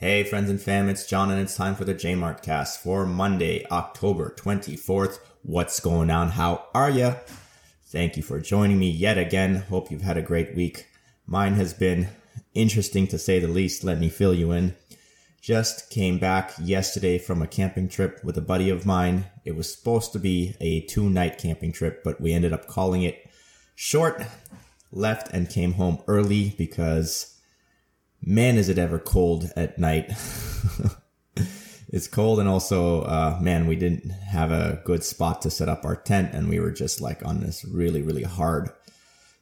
Hey, 0.00 0.22
friends 0.22 0.48
and 0.48 0.62
fam, 0.62 0.88
it's 0.88 1.08
John, 1.08 1.28
and 1.32 1.40
it's 1.40 1.56
time 1.56 1.74
for 1.74 1.84
the 1.84 1.92
J-Mart 1.92 2.40
cast 2.40 2.80
for 2.80 3.04
Monday, 3.04 3.66
October 3.68 4.32
24th. 4.38 5.18
What's 5.42 5.80
going 5.80 6.08
on? 6.08 6.28
How 6.28 6.66
are 6.72 6.88
ya? 6.88 7.16
Thank 7.86 8.16
you 8.16 8.22
for 8.22 8.38
joining 8.38 8.78
me 8.78 8.88
yet 8.88 9.18
again. 9.18 9.56
Hope 9.56 9.90
you've 9.90 10.02
had 10.02 10.16
a 10.16 10.22
great 10.22 10.54
week. 10.54 10.86
Mine 11.26 11.54
has 11.54 11.74
been 11.74 12.10
interesting 12.54 13.08
to 13.08 13.18
say 13.18 13.40
the 13.40 13.48
least. 13.48 13.82
Let 13.82 13.98
me 13.98 14.08
fill 14.08 14.34
you 14.34 14.52
in. 14.52 14.76
Just 15.42 15.90
came 15.90 16.20
back 16.20 16.52
yesterday 16.62 17.18
from 17.18 17.42
a 17.42 17.48
camping 17.48 17.88
trip 17.88 18.20
with 18.22 18.38
a 18.38 18.40
buddy 18.40 18.70
of 18.70 18.86
mine. 18.86 19.26
It 19.44 19.56
was 19.56 19.76
supposed 19.76 20.12
to 20.12 20.20
be 20.20 20.54
a 20.60 20.82
two 20.82 21.10
night 21.10 21.38
camping 21.38 21.72
trip, 21.72 22.04
but 22.04 22.20
we 22.20 22.32
ended 22.32 22.52
up 22.52 22.68
calling 22.68 23.02
it 23.02 23.28
short. 23.74 24.22
Left 24.92 25.34
and 25.34 25.50
came 25.50 25.72
home 25.72 26.04
early 26.06 26.54
because 26.56 27.37
man, 28.22 28.56
is 28.56 28.68
it 28.68 28.78
ever 28.78 28.98
cold 28.98 29.50
at 29.56 29.78
night. 29.78 30.12
it's 31.88 32.08
cold, 32.08 32.38
and 32.40 32.48
also, 32.48 33.02
uh, 33.02 33.38
man, 33.40 33.66
we 33.66 33.76
didn't 33.76 34.10
have 34.10 34.50
a 34.50 34.80
good 34.84 35.04
spot 35.04 35.42
to 35.42 35.50
set 35.50 35.68
up 35.68 35.84
our 35.84 35.96
tent, 35.96 36.34
and 36.34 36.48
we 36.48 36.60
were 36.60 36.70
just 36.70 37.00
like 37.00 37.24
on 37.24 37.40
this 37.40 37.64
really, 37.64 38.02
really 38.02 38.24
hard 38.24 38.70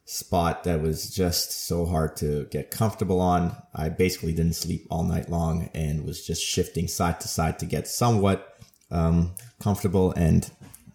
spot 0.04 0.62
that 0.62 0.80
was 0.80 1.12
just 1.12 1.66
so 1.66 1.84
hard 1.84 2.16
to 2.16 2.44
get 2.46 2.70
comfortable 2.70 3.20
on. 3.20 3.56
I 3.74 3.88
basically 3.88 4.32
didn't 4.32 4.54
sleep 4.54 4.86
all 4.88 5.02
night 5.02 5.28
long 5.28 5.68
and 5.74 6.04
was 6.04 6.24
just 6.24 6.42
shifting 6.44 6.86
side 6.86 7.20
to 7.20 7.28
side 7.28 7.58
to 7.58 7.66
get 7.66 7.88
somewhat 7.88 8.56
um, 8.90 9.34
comfortable, 9.60 10.12
and 10.12 10.48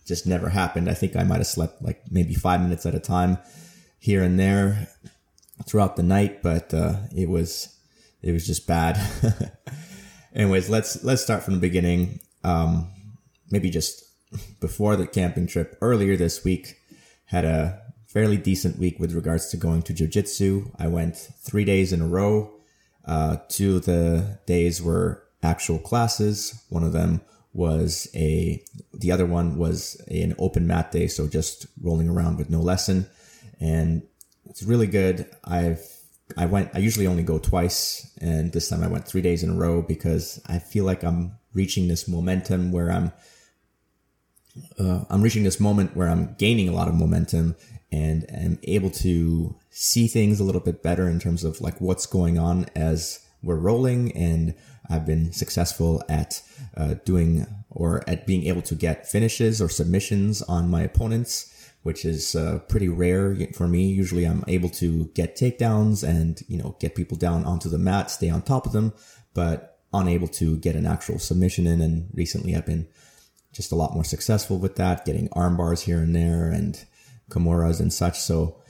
just 0.06 0.26
never 0.26 0.50
happened. 0.50 0.90
I 0.90 0.94
think 0.94 1.16
I 1.16 1.24
might 1.24 1.38
have 1.38 1.48
slept 1.48 1.82
like 1.82 2.02
maybe 2.10 2.34
five 2.34 2.62
minutes 2.62 2.86
at 2.86 2.96
a 2.96 3.00
time 3.00 3.38
here 4.00 4.24
and 4.24 4.40
there 4.40 4.88
throughout 5.66 5.96
the 5.96 6.04
night, 6.04 6.42
but 6.42 6.74
uh, 6.74 6.96
it 7.16 7.30
was 7.30 7.76
it 8.22 8.32
was 8.32 8.46
just 8.46 8.68
bad. 8.68 9.00
Anyways, 10.36 10.70
let's 10.70 11.04
let's 11.04 11.24
start 11.24 11.44
from 11.44 11.56
the 11.56 11.60
beginning. 11.60 12.20
Um, 12.44 12.92
maybe 13.50 13.70
just 13.70 14.04
before 14.60 14.96
the 14.96 15.08
camping 15.08 15.48
trip 15.48 15.78
earlier 15.82 16.16
this 16.16 16.44
week, 16.44 16.78
had 17.26 17.46
a 17.46 17.82
fairly 18.08 18.38
decent 18.38 18.78
week 18.78 19.00
with 19.00 19.14
regards 19.14 19.50
to 19.50 19.58
going 19.58 19.82
to 19.84 19.94
jiu-jitsu. 19.94 20.72
I 20.78 20.88
went 20.88 21.16
three 21.16 21.64
days 21.64 21.94
in 21.94 22.02
a 22.02 22.08
row. 22.08 22.54
Uh, 23.06 23.38
two 23.48 23.78
of 23.78 23.86
the 23.86 24.40
days 24.46 24.82
were 24.82 25.24
actual 25.42 25.80
classes. 25.80 26.64
One 26.70 26.84
of 26.84 26.94
them 26.94 27.22
was 27.54 28.10
a, 28.14 28.64
the 28.94 29.12
other 29.12 29.26
one 29.26 29.58
was 29.58 29.96
an 30.10 30.36
open 30.38 30.68
mat 30.68 30.92
day. 30.92 31.08
So 31.08 31.28
just 31.28 31.68
rolling 31.82 32.10
around 32.10 32.38
with 32.38 32.50
no 32.50 32.60
lesson 32.60 33.08
and 33.60 34.04
it's 34.52 34.64
really 34.64 34.88
good. 34.88 35.26
I've 35.46 35.82
I 36.38 36.46
went. 36.46 36.72
I 36.74 36.80
usually 36.80 37.08
only 37.08 37.24
go 37.24 37.40
twice, 37.40 38.12
and 38.20 38.52
this 38.52 38.70
time 38.70 38.84
I 38.84 38.88
went 38.88 39.08
three 39.08 39.22
days 39.22 39.44
in 39.44 39.50
a 39.50 39.56
row 39.56 39.82
because 39.82 40.42
I 40.46 40.60
feel 40.60 40.84
like 40.84 41.04
I'm 41.04 41.38
reaching 41.54 41.88
this 41.88 42.08
momentum 42.08 42.72
where 42.72 42.92
I'm. 42.92 43.12
Uh, 44.78 45.06
I'm 45.10 45.22
reaching 45.22 45.44
this 45.44 45.62
moment 45.62 45.96
where 45.96 46.10
I'm 46.10 46.36
gaining 46.38 46.68
a 46.68 46.74
lot 46.74 46.90
of 46.90 46.94
momentum 46.94 47.56
and 47.94 48.26
am 48.30 48.60
able 48.64 48.90
to 48.90 49.56
see 49.70 50.08
things 50.08 50.42
a 50.42 50.44
little 50.44 50.60
bit 50.60 50.84
better 50.84 51.08
in 51.08 51.22
terms 51.22 51.46
of 51.46 51.62
like 51.62 51.80
what's 51.80 52.06
going 52.06 52.38
on 52.38 52.66
as 52.76 53.26
we're 53.42 53.56
rolling. 53.56 54.12
And 54.12 54.54
I've 54.90 55.06
been 55.06 55.32
successful 55.32 56.04
at 56.10 56.42
uh, 56.76 56.96
doing 57.06 57.48
or 57.70 58.04
at 58.10 58.28
being 58.28 58.46
able 58.48 58.62
to 58.64 58.76
get 58.76 59.08
finishes 59.08 59.62
or 59.62 59.70
submissions 59.70 60.42
on 60.42 60.70
my 60.70 60.82
opponents 60.82 61.51
which 61.84 62.06
is 62.06 62.36
uh, 62.36 62.60
pretty 62.70 62.88
rare 62.88 63.36
for 63.56 63.68
me. 63.68 63.88
Usually 63.88 64.26
I'm 64.26 64.44
able 64.48 64.70
to 64.70 65.06
get 65.16 65.36
takedowns 65.36 66.08
and, 66.08 66.40
you 66.48 66.58
know, 66.58 66.76
get 66.80 66.96
people 66.96 67.18
down 67.18 67.44
onto 67.44 67.70
the 67.70 67.80
mat, 67.80 68.12
stay 68.12 68.30
on 68.30 68.44
top 68.44 68.66
of 68.66 68.72
them, 68.72 68.94
but 69.34 69.80
unable 69.94 70.28
to 70.28 70.58
get 70.58 70.76
an 70.76 70.86
actual 70.86 71.20
submission 71.20 71.66
in. 71.66 71.82
And 71.82 72.10
recently 72.14 72.56
I've 72.56 72.66
been 72.66 72.88
just 73.52 73.72
a 73.72 73.76
lot 73.76 73.94
more 73.94 74.04
successful 74.04 74.58
with 74.58 74.76
that, 74.76 75.06
getting 75.06 75.28
arm 75.34 75.58
bars 75.58 75.82
here 75.82 76.00
and 76.00 76.16
there 76.16 76.52
and 76.52 76.86
Kimuras 77.30 77.80
and 77.80 77.92
such. 77.92 78.20
So 78.20 78.62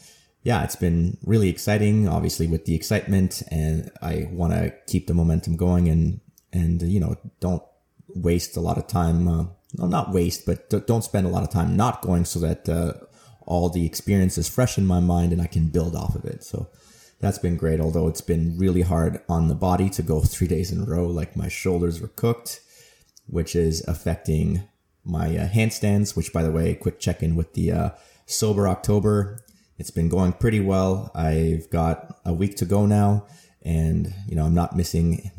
yeah, 0.44 0.64
it's 0.64 0.78
been 0.78 1.18
really 1.24 1.50
exciting, 1.50 2.08
obviously 2.08 2.48
with 2.48 2.66
the 2.66 2.76
excitement 2.76 3.44
and 3.52 3.92
I 4.02 4.30
want 4.32 4.54
to 4.54 4.74
keep 4.88 5.08
the 5.08 5.14
momentum 5.14 5.58
going 5.58 5.90
and, 5.90 6.22
and, 6.54 6.82
you 6.82 7.00
know, 7.00 7.16
don't 7.40 7.64
waste 8.16 8.58
a 8.58 8.62
lot 8.62 8.78
of 8.78 8.88
time, 8.88 9.28
uh, 9.28 9.46
well, 9.78 9.88
not 9.88 10.12
waste, 10.12 10.46
but 10.46 10.70
don't 10.88 11.04
spend 11.04 11.26
a 11.26 11.30
lot 11.30 11.44
of 11.44 11.50
time 11.50 11.76
not 11.76 12.02
going 12.02 12.26
so 12.26 12.40
that 12.40 12.68
uh, 12.68 12.94
all 13.46 13.70
the 13.70 13.86
experience 13.86 14.38
is 14.38 14.50
fresh 14.50 14.78
in 14.78 14.86
my 14.86 15.00
mind 15.00 15.32
and 15.32 15.42
I 15.42 15.48
can 15.48 15.68
build 15.68 15.96
off 15.96 16.16
of 16.16 16.26
it. 16.26 16.44
So 16.44 16.70
that's 17.20 17.38
been 17.38 17.56
great. 17.56 17.80
Although 17.80 18.08
it's 18.08 18.22
been 18.22 18.58
really 18.58 18.82
hard 18.82 19.22
on 19.30 19.48
the 19.48 19.56
body 19.56 19.90
to 19.92 20.02
go 20.02 20.22
three 20.22 20.48
days 20.48 20.72
in 20.72 20.82
a 20.82 20.86
row. 20.86 21.08
Like 21.08 21.36
my 21.36 21.48
shoulders 21.48 22.02
were 22.02 22.10
cooked, 22.10 22.62
which 23.28 23.56
is 23.56 23.86
affecting 23.88 24.64
my 25.04 25.38
uh, 25.38 25.48
handstands. 25.48 26.16
Which, 26.16 26.34
by 26.34 26.44
the 26.44 26.52
way, 26.52 26.76
quick 26.76 27.00
check 27.00 27.24
in 27.24 27.36
with 27.36 27.54
the 27.54 27.72
uh, 27.72 27.90
sober 28.26 28.68
October. 28.68 29.40
It's 29.78 29.92
been 29.92 30.10
going 30.10 30.34
pretty 30.34 30.60
well. 30.60 31.12
I've 31.16 31.70
got 31.70 32.20
a 32.26 32.34
week 32.34 32.56
to 32.58 32.66
go 32.66 32.86
now, 32.86 33.26
and 33.64 34.14
you 34.28 34.36
know 34.36 34.46
I'm 34.46 34.54
not 34.54 34.76
missing 34.76 35.32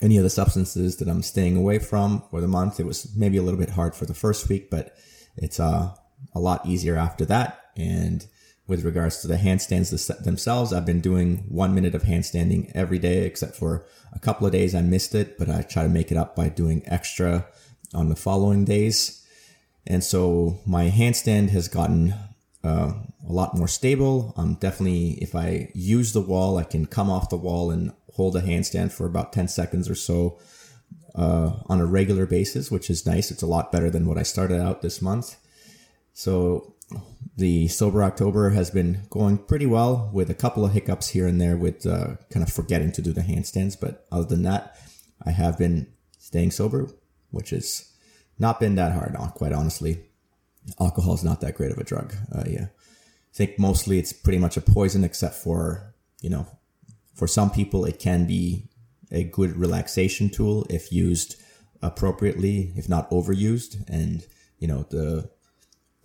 any 0.00 0.16
of 0.16 0.22
the 0.22 0.30
substances 0.30 0.96
that 0.96 1.08
I'm 1.08 1.22
staying 1.22 1.56
away 1.56 1.78
from 1.78 2.22
for 2.30 2.40
the 2.40 2.48
month. 2.48 2.80
It 2.80 2.86
was 2.86 3.14
maybe 3.16 3.36
a 3.36 3.42
little 3.42 3.60
bit 3.60 3.70
hard 3.70 3.94
for 3.94 4.06
the 4.06 4.14
first 4.14 4.48
week, 4.48 4.70
but 4.70 4.96
it's 5.36 5.60
uh, 5.60 5.94
a 6.34 6.40
lot 6.40 6.66
easier 6.66 6.96
after 6.96 7.24
that. 7.26 7.70
And 7.76 8.26
with 8.66 8.84
regards 8.84 9.20
to 9.20 9.28
the 9.28 9.36
handstands 9.36 9.90
themselves, 10.24 10.72
I've 10.72 10.86
been 10.86 11.00
doing 11.00 11.44
one 11.48 11.74
minute 11.74 11.94
of 11.94 12.04
handstanding 12.04 12.70
every 12.74 12.98
day, 12.98 13.24
except 13.24 13.56
for 13.56 13.84
a 14.12 14.18
couple 14.18 14.46
of 14.46 14.52
days 14.52 14.74
I 14.74 14.82
missed 14.82 15.14
it, 15.14 15.38
but 15.38 15.50
I 15.50 15.62
try 15.62 15.82
to 15.82 15.88
make 15.88 16.10
it 16.10 16.16
up 16.16 16.36
by 16.36 16.48
doing 16.48 16.82
extra 16.86 17.46
on 17.92 18.08
the 18.08 18.16
following 18.16 18.64
days. 18.64 19.26
And 19.86 20.04
so 20.04 20.60
my 20.66 20.88
handstand 20.88 21.50
has 21.50 21.68
gotten 21.68 22.14
uh, 22.62 22.92
a 23.28 23.32
lot 23.32 23.56
more 23.56 23.68
stable. 23.68 24.34
I'm 24.36 24.54
definitely, 24.54 25.18
if 25.22 25.34
I 25.34 25.70
use 25.74 26.12
the 26.12 26.20
wall, 26.20 26.58
I 26.58 26.64
can 26.64 26.86
come 26.86 27.10
off 27.10 27.30
the 27.30 27.36
wall 27.36 27.70
and 27.70 27.92
hold 28.14 28.36
a 28.36 28.42
handstand 28.42 28.92
for 28.92 29.06
about 29.06 29.32
10 29.32 29.48
seconds 29.48 29.88
or 29.88 29.94
so 29.94 30.38
uh, 31.14 31.52
on 31.66 31.80
a 31.80 31.86
regular 31.86 32.26
basis, 32.26 32.70
which 32.70 32.90
is 32.90 33.06
nice. 33.06 33.30
It's 33.30 33.42
a 33.42 33.46
lot 33.46 33.72
better 33.72 33.90
than 33.90 34.06
what 34.06 34.18
I 34.18 34.22
started 34.22 34.60
out 34.60 34.82
this 34.82 35.02
month. 35.02 35.36
So 36.12 36.74
the 37.36 37.68
Sober 37.68 38.02
October 38.02 38.50
has 38.50 38.70
been 38.70 39.02
going 39.10 39.38
pretty 39.38 39.66
well 39.66 40.10
with 40.12 40.30
a 40.30 40.34
couple 40.34 40.64
of 40.64 40.72
hiccups 40.72 41.08
here 41.08 41.26
and 41.26 41.40
there 41.40 41.56
with 41.56 41.86
uh, 41.86 42.16
kind 42.30 42.42
of 42.42 42.52
forgetting 42.52 42.92
to 42.92 43.02
do 43.02 43.12
the 43.12 43.22
handstands. 43.22 43.78
But 43.80 44.06
other 44.10 44.26
than 44.26 44.42
that, 44.42 44.76
I 45.24 45.30
have 45.30 45.58
been 45.58 45.92
staying 46.18 46.50
sober, 46.50 46.88
which 47.30 47.50
has 47.50 47.90
not 48.38 48.60
been 48.60 48.74
that 48.76 48.92
hard, 48.92 49.16
quite 49.34 49.52
honestly. 49.52 50.04
Alcohol 50.78 51.14
is 51.14 51.24
not 51.24 51.40
that 51.40 51.54
great 51.54 51.72
of 51.72 51.78
a 51.78 51.84
drug. 51.84 52.14
Uh, 52.32 52.44
yeah. 52.46 52.66
I 52.66 53.34
think 53.34 53.58
mostly 53.58 53.98
it's 53.98 54.12
pretty 54.12 54.38
much 54.38 54.56
a 54.56 54.60
poison, 54.60 55.04
except 55.04 55.36
for, 55.36 55.94
you 56.20 56.30
know, 56.30 56.46
for 57.20 57.26
some 57.26 57.50
people, 57.50 57.84
it 57.84 57.98
can 57.98 58.26
be 58.26 58.64
a 59.12 59.24
good 59.24 59.54
relaxation 59.54 60.30
tool 60.30 60.66
if 60.70 60.90
used 60.90 61.36
appropriately, 61.82 62.72
if 62.76 62.88
not 62.88 63.10
overused. 63.10 63.86
And, 63.88 64.26
you 64.58 64.66
know, 64.66 64.86
the, 64.88 65.28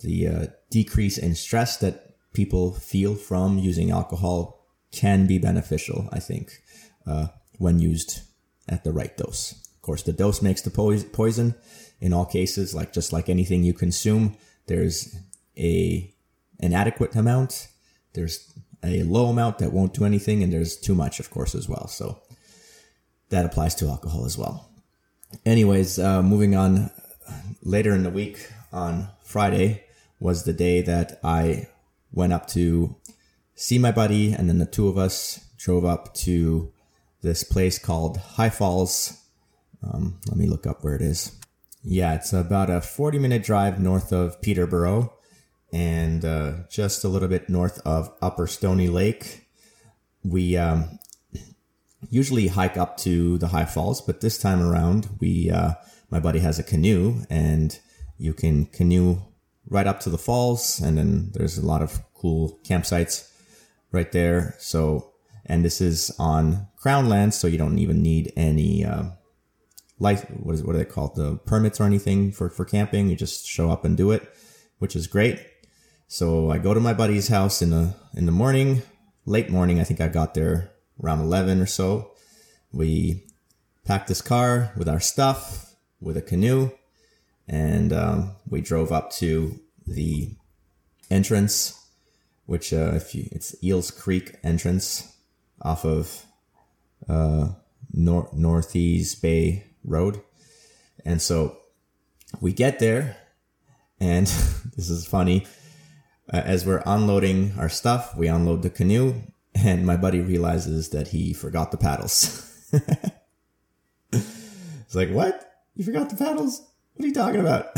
the 0.00 0.28
uh, 0.28 0.46
decrease 0.68 1.16
in 1.16 1.34
stress 1.34 1.78
that 1.78 2.16
people 2.34 2.74
feel 2.74 3.14
from 3.14 3.56
using 3.58 3.90
alcohol 3.90 4.66
can 4.92 5.26
be 5.26 5.38
beneficial, 5.38 6.06
I 6.12 6.18
think, 6.18 6.60
uh, 7.06 7.28
when 7.56 7.78
used 7.78 8.20
at 8.68 8.84
the 8.84 8.92
right 8.92 9.16
dose. 9.16 9.52
Of 9.52 9.80
course, 9.80 10.02
the 10.02 10.12
dose 10.12 10.42
makes 10.42 10.60
the 10.60 10.70
poison 10.70 11.54
in 11.98 12.12
all 12.12 12.26
cases, 12.26 12.74
like 12.74 12.92
just 12.92 13.10
like 13.10 13.30
anything 13.30 13.64
you 13.64 13.72
consume, 13.72 14.36
there's 14.66 15.16
a 15.56 16.12
an 16.60 16.74
adequate 16.74 17.16
amount. 17.16 17.68
There's 18.12 18.52
a 18.84 19.02
low 19.02 19.26
amount 19.26 19.58
that 19.58 19.72
won't 19.72 19.94
do 19.94 20.04
anything, 20.04 20.42
and 20.42 20.52
there's 20.52 20.76
too 20.76 20.94
much, 20.94 21.20
of 21.20 21.30
course, 21.30 21.54
as 21.54 21.68
well. 21.68 21.88
So 21.88 22.20
that 23.30 23.44
applies 23.44 23.74
to 23.76 23.88
alcohol 23.88 24.24
as 24.24 24.38
well. 24.38 24.68
Anyways, 25.44 25.98
uh, 25.98 26.22
moving 26.22 26.54
on. 26.54 26.90
Later 27.62 27.92
in 27.92 28.04
the 28.04 28.10
week, 28.10 28.48
on 28.72 29.08
Friday, 29.24 29.82
was 30.20 30.44
the 30.44 30.52
day 30.52 30.80
that 30.82 31.18
I 31.24 31.68
went 32.12 32.32
up 32.32 32.46
to 32.48 32.94
see 33.56 33.78
my 33.78 33.90
buddy, 33.90 34.32
and 34.32 34.48
then 34.48 34.58
the 34.58 34.66
two 34.66 34.88
of 34.88 34.96
us 34.96 35.44
drove 35.56 35.84
up 35.84 36.14
to 36.14 36.72
this 37.22 37.42
place 37.42 37.78
called 37.78 38.18
High 38.18 38.50
Falls. 38.50 39.20
Um, 39.82 40.20
let 40.28 40.36
me 40.36 40.46
look 40.46 40.66
up 40.66 40.84
where 40.84 40.94
it 40.94 41.02
is. 41.02 41.32
Yeah, 41.82 42.14
it's 42.14 42.32
about 42.32 42.70
a 42.70 42.80
40 42.80 43.18
minute 43.18 43.42
drive 43.42 43.80
north 43.80 44.12
of 44.12 44.40
Peterborough 44.40 45.12
and 45.76 46.24
uh, 46.24 46.52
just 46.70 47.04
a 47.04 47.08
little 47.08 47.28
bit 47.28 47.50
north 47.50 47.82
of 47.84 48.10
Upper 48.22 48.46
Stoney 48.46 48.88
Lake. 48.88 49.46
We 50.24 50.56
um, 50.56 50.98
usually 52.08 52.46
hike 52.46 52.78
up 52.78 52.96
to 52.98 53.36
the 53.36 53.48
high 53.48 53.66
falls, 53.66 54.00
but 54.00 54.22
this 54.22 54.38
time 54.38 54.62
around, 54.62 55.10
we 55.20 55.50
uh, 55.50 55.72
my 56.08 56.18
buddy 56.18 56.38
has 56.38 56.58
a 56.58 56.62
canoe, 56.62 57.24
and 57.28 57.78
you 58.16 58.32
can 58.32 58.64
canoe 58.66 59.20
right 59.68 59.86
up 59.86 60.00
to 60.00 60.10
the 60.10 60.16
falls, 60.16 60.80
and 60.80 60.96
then 60.96 61.32
there's 61.34 61.58
a 61.58 61.66
lot 61.66 61.82
of 61.82 62.02
cool 62.14 62.58
campsites 62.64 63.30
right 63.92 64.12
there. 64.12 64.54
So 64.58 65.12
and 65.44 65.62
this 65.62 65.82
is 65.82 66.10
on 66.18 66.68
crown 66.78 67.10
land, 67.10 67.34
so 67.34 67.46
you 67.46 67.58
don't 67.58 67.78
even 67.78 68.02
need 68.02 68.32
any 68.34 68.82
uh, 68.82 69.10
life. 69.98 70.24
What 70.30 70.54
is 70.54 70.62
what 70.62 70.74
are 70.74 70.78
they 70.78 70.86
called? 70.86 71.16
The 71.16 71.36
permits 71.36 71.82
or 71.82 71.84
anything 71.84 72.32
for 72.32 72.48
for 72.48 72.64
camping. 72.64 73.10
You 73.10 73.16
just 73.16 73.46
show 73.46 73.70
up 73.70 73.84
and 73.84 73.94
do 73.94 74.10
it, 74.10 74.26
which 74.78 74.96
is 74.96 75.06
great. 75.06 75.38
So 76.08 76.50
I 76.50 76.58
go 76.58 76.72
to 76.72 76.80
my 76.80 76.92
buddy's 76.92 77.28
house 77.28 77.60
in 77.60 77.70
the 77.70 77.94
in 78.14 78.26
the 78.26 78.32
morning, 78.32 78.82
late 79.24 79.50
morning. 79.50 79.80
I 79.80 79.84
think 79.84 80.00
I 80.00 80.06
got 80.06 80.34
there 80.34 80.70
around 81.02 81.20
eleven 81.20 81.60
or 81.60 81.66
so. 81.66 82.12
We 82.72 83.24
packed 83.84 84.06
this 84.08 84.22
car 84.22 84.72
with 84.76 84.88
our 84.88 85.00
stuff, 85.00 85.74
with 86.00 86.16
a 86.16 86.22
canoe, 86.22 86.70
and 87.48 87.92
um, 87.92 88.36
we 88.48 88.60
drove 88.60 88.92
up 88.92 89.10
to 89.12 89.58
the 89.84 90.30
entrance, 91.10 91.88
which 92.46 92.72
uh, 92.72 92.92
if 92.94 93.14
you 93.14 93.28
it's 93.32 93.56
Eels 93.62 93.90
Creek 93.90 94.36
entrance 94.44 95.12
off 95.60 95.84
of 95.84 96.24
uh, 97.08 97.48
Nor- 97.92 98.30
Northey's 98.32 99.16
Bay 99.16 99.64
Road. 99.84 100.20
And 101.04 101.20
so 101.20 101.58
we 102.40 102.52
get 102.52 102.78
there, 102.78 103.16
and 103.98 104.26
this 104.76 104.88
is 104.88 105.04
funny. 105.04 105.46
Uh, 106.32 106.38
as 106.38 106.66
we're 106.66 106.82
unloading 106.86 107.54
our 107.58 107.68
stuff, 107.68 108.16
we 108.16 108.26
unload 108.26 108.62
the 108.62 108.70
canoe, 108.70 109.14
and 109.54 109.86
my 109.86 109.96
buddy 109.96 110.20
realizes 110.20 110.90
that 110.90 111.08
he 111.08 111.32
forgot 111.32 111.70
the 111.70 111.76
paddles. 111.76 112.52
it's 114.12 114.94
like, 114.94 115.10
what? 115.10 115.52
You 115.76 115.84
forgot 115.84 116.10
the 116.10 116.16
paddles? 116.16 116.62
What 116.94 117.04
are 117.04 117.08
you 117.08 117.14
talking 117.14 117.40
about? 117.40 117.68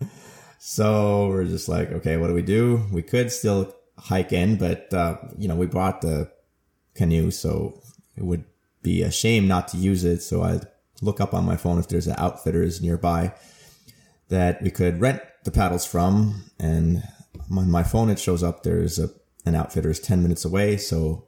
so 0.58 1.28
we're 1.28 1.44
just 1.44 1.68
like, 1.68 1.92
okay, 1.92 2.16
what 2.16 2.28
do 2.28 2.34
we 2.34 2.42
do? 2.42 2.84
We 2.90 3.02
could 3.02 3.30
still 3.30 3.74
hike 3.96 4.32
in, 4.32 4.56
but, 4.56 4.92
uh, 4.92 5.18
you 5.38 5.46
know, 5.46 5.56
we 5.56 5.66
brought 5.66 6.00
the 6.00 6.32
canoe, 6.94 7.30
so 7.30 7.80
it 8.16 8.24
would 8.24 8.44
be 8.82 9.02
a 9.02 9.10
shame 9.10 9.46
not 9.46 9.68
to 9.68 9.76
use 9.76 10.04
it. 10.04 10.20
So 10.20 10.42
I 10.42 10.60
look 11.00 11.20
up 11.20 11.34
on 11.34 11.44
my 11.44 11.56
phone 11.56 11.78
if 11.78 11.88
there's 11.88 12.06
an 12.06 12.16
outfitters 12.18 12.82
nearby 12.82 13.34
that 14.28 14.62
we 14.62 14.70
could 14.70 15.00
rent 15.00 15.22
the 15.44 15.50
paddles 15.50 15.86
from. 15.86 16.44
And 16.58 17.02
on 17.50 17.70
my 17.70 17.82
phone, 17.82 18.10
it 18.10 18.18
shows 18.18 18.42
up 18.42 18.62
there's 18.62 18.98
a, 18.98 19.10
an 19.46 19.54
outfitters 19.54 20.00
10 20.00 20.22
minutes 20.22 20.44
away. 20.44 20.76
So 20.76 21.26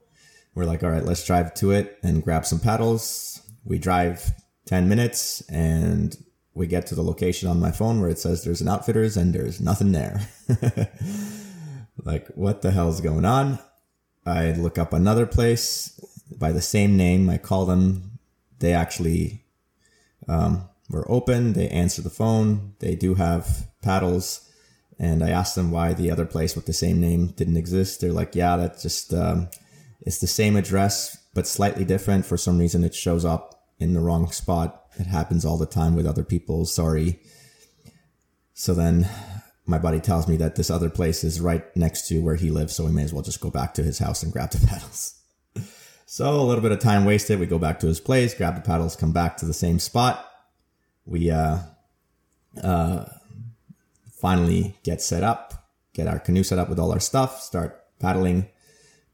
we're 0.55 0.65
like, 0.65 0.83
all 0.83 0.91
right, 0.91 1.05
let's 1.05 1.25
drive 1.25 1.55
to 1.55 1.71
it 1.71 1.99
and 2.03 2.23
grab 2.23 2.47
some 2.47 2.61
paddles. 2.61 3.43
We 3.65 3.79
drive 3.79 4.33
10 4.67 4.89
minutes 4.89 5.43
and 5.49 6.17
we 6.55 6.67
get 6.67 6.87
to 6.87 6.95
the 6.95 7.03
location 7.03 7.49
on 7.49 7.61
my 7.61 7.71
phone 7.71 8.01
where 8.01 8.09
it 8.09 8.19
says 8.19 8.43
there's 8.43 8.63
an 8.63 8.69
outfitters 8.69 9.17
and 9.17 9.35
there's 9.35 9.61
nothing 9.61 9.93
there. 9.93 10.21
like, 12.03 12.29
what 12.29 12.63
the 12.63 12.71
hell's 12.71 13.01
going 13.01 13.27
on? 13.27 13.59
I 14.25 14.53
look 14.53 14.79
up 14.79 14.93
another 14.93 15.27
place 15.27 16.01
by 16.37 16.53
the 16.53 16.63
same 16.63 16.97
name. 16.97 17.29
I 17.29 17.39
call 17.39 17.67
them. 17.67 18.19
They 18.59 18.73
actually 18.73 19.45
um, 20.29 20.69
were 20.89 21.11
open. 21.11 21.53
They 21.53 21.69
answer 21.69 22.03
the 22.03 22.11
phone. 22.11 22.75
They 22.79 22.95
do 22.95 23.15
have 23.15 23.69
paddles. 23.83 24.46
And 24.99 25.23
I 25.23 25.31
asked 25.31 25.55
them 25.55 25.71
why 25.71 25.93
the 25.93 26.11
other 26.11 26.25
place 26.25 26.57
with 26.57 26.67
the 26.67 26.73
same 26.73 27.01
name 27.01 27.29
didn't 27.29 27.57
exist. 27.57 28.01
They're 28.01 28.13
like, 28.13 28.35
yeah, 28.35 28.57
that's 28.57 28.83
just, 28.83 29.13
um, 29.13 29.49
it's 30.01 30.19
the 30.19 30.27
same 30.27 30.57
address, 30.57 31.19
but 31.35 31.47
slightly 31.47 31.85
different. 31.85 32.25
For 32.25 32.37
some 32.37 32.59
reason, 32.59 32.83
it 32.83 32.95
shows 32.95 33.25
up 33.25 33.67
in 33.79 33.93
the 33.93 34.01
wrong 34.01 34.31
spot. 34.31 34.85
It 34.99 35.07
happens 35.07 35.45
all 35.45 35.59
the 35.59 35.67
time 35.67 35.95
with 35.95 36.07
other 36.07 36.25
people. 36.25 36.65
Sorry. 36.65 37.21
So 38.55 38.73
then 38.73 39.09
my 39.67 39.79
buddy 39.79 40.01
tells 40.01 40.29
me 40.29 40.37
that 40.39 40.57
this 40.57 40.71
other 40.71 40.89
place 40.89 41.25
is 41.25 41.41
right 41.41 41.65
next 41.77 42.09
to 42.09 42.21
where 42.21 42.37
he 42.37 42.51
lives, 42.51 42.75
so 42.75 42.85
we 42.85 42.93
may 42.93 43.03
as 43.03 43.13
well 43.13 43.23
just 43.23 43.41
go 43.41 43.51
back 43.51 43.75
to 43.75 43.83
his 43.83 43.99
house 43.99 44.23
and 44.23 44.33
grab 44.33 44.51
the 44.51 44.67
paddles. 44.67 45.21
so 46.07 46.41
a 46.41 46.43
little 46.43 46.63
bit 46.63 46.73
of 46.73 46.79
time 46.79 47.05
wasted. 47.05 47.41
We 47.41 47.47
go 47.47 47.59
back 47.59 47.81
to 47.81 47.87
his 47.87 48.01
place, 48.01 48.33
grab 48.33 48.55
the 48.55 48.61
paddles, 48.63 48.97
come 48.97 49.13
back 49.13 49.37
to 49.39 49.47
the 49.47 49.53
same 49.53 49.79
spot. 49.79 50.25
We 51.05 51.31
uh, 51.31 51.59
uh, 52.63 53.05
finally 54.27 54.75
get 54.83 55.01
set 55.01 55.23
up, 55.23 55.71
get 55.95 56.09
our 56.09 56.19
canoe 56.19 56.43
set 56.43 56.59
up 56.59 56.69
with 56.69 56.81
all 56.81 56.91
our 56.91 56.99
stuff, 56.99 57.41
start 57.41 57.85
paddling 58.01 58.49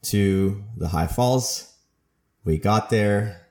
to 0.00 0.64
the 0.78 0.88
high 0.88 1.06
falls. 1.06 1.70
We 2.44 2.56
got 2.56 2.88
there. 2.88 3.46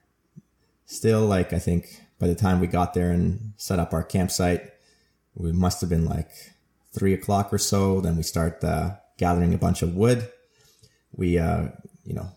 Still, 0.88 1.22
like 1.28 1.54
I 1.54 1.60
think 1.60 2.02
by 2.18 2.26
the 2.26 2.34
time 2.34 2.60
we 2.60 2.66
got 2.66 2.96
there 2.96 3.12
and 3.12 3.54
set 3.58 3.78
up 3.78 3.94
our 3.94 4.02
campsite, 4.02 4.74
we 5.36 5.52
must 5.52 5.82
have 5.82 5.90
been 5.92 6.04
like 6.06 6.32
three 6.94 7.14
o'clock 7.14 7.54
or 7.54 7.60
so. 7.60 8.02
Then 8.02 8.18
we 8.18 8.24
start 8.24 8.64
uh, 8.64 8.96
gathering 9.20 9.54
a 9.54 9.60
bunch 9.60 9.84
of 9.84 9.94
wood. 9.94 10.28
We, 11.16 11.38
uh, 11.38 11.68
you 12.04 12.16
know, 12.16 12.32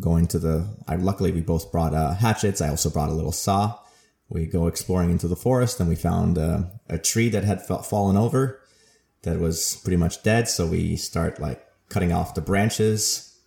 going 0.00 0.26
to 0.34 0.40
the. 0.40 0.66
I 0.88 0.96
luckily 0.96 1.30
we 1.30 1.42
both 1.42 1.70
brought 1.70 1.94
uh, 1.94 2.14
hatchets. 2.14 2.60
I 2.60 2.70
also 2.70 2.90
brought 2.90 3.08
a 3.08 3.14
little 3.14 3.30
saw. 3.30 3.78
We 4.28 4.46
go 4.46 4.66
exploring 4.66 5.10
into 5.10 5.28
the 5.28 5.36
forest, 5.36 5.78
and 5.78 5.88
we 5.88 5.96
found 5.96 6.36
uh, 6.36 6.64
a 6.88 6.98
tree 6.98 7.28
that 7.28 7.44
had 7.44 7.64
fallen 7.64 8.16
over, 8.16 8.60
that 9.22 9.40
was 9.40 9.76
pretty 9.82 9.96
much 9.96 10.22
dead. 10.22 10.48
So 10.48 10.66
we 10.66 10.96
start 10.96 11.40
like 11.40 11.64
cutting 11.88 12.12
off 12.12 12.34
the 12.34 12.40
branches, 12.40 13.38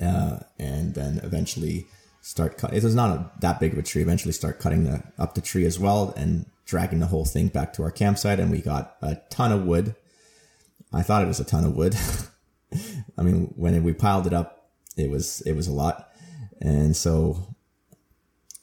uh, 0.00 0.40
and 0.58 0.94
then 0.94 1.20
eventually 1.22 1.86
start 2.20 2.58
cut. 2.58 2.74
It 2.74 2.84
was 2.84 2.94
not 2.94 3.10
a, 3.10 3.30
that 3.40 3.58
big 3.58 3.72
of 3.72 3.78
a 3.78 3.82
tree. 3.82 4.02
Eventually, 4.02 4.32
start 4.32 4.60
cutting 4.60 4.84
the, 4.84 5.02
up 5.18 5.34
the 5.34 5.40
tree 5.40 5.66
as 5.66 5.78
well, 5.78 6.14
and 6.16 6.46
dragging 6.64 7.00
the 7.00 7.06
whole 7.06 7.24
thing 7.24 7.48
back 7.48 7.72
to 7.74 7.82
our 7.82 7.90
campsite, 7.90 8.38
and 8.38 8.50
we 8.50 8.60
got 8.60 8.96
a 9.02 9.16
ton 9.30 9.50
of 9.50 9.64
wood. 9.64 9.94
I 10.92 11.02
thought 11.02 11.22
it 11.22 11.28
was 11.28 11.40
a 11.40 11.44
ton 11.44 11.64
of 11.64 11.74
wood. 11.74 11.96
I 13.18 13.22
mean, 13.22 13.52
when 13.56 13.82
we 13.82 13.92
piled 13.94 14.26
it 14.26 14.32
up, 14.32 14.70
it 14.96 15.10
was 15.10 15.40
it 15.42 15.52
was 15.52 15.68
a 15.68 15.72
lot, 15.72 16.10
and 16.60 16.94
so 16.94 17.54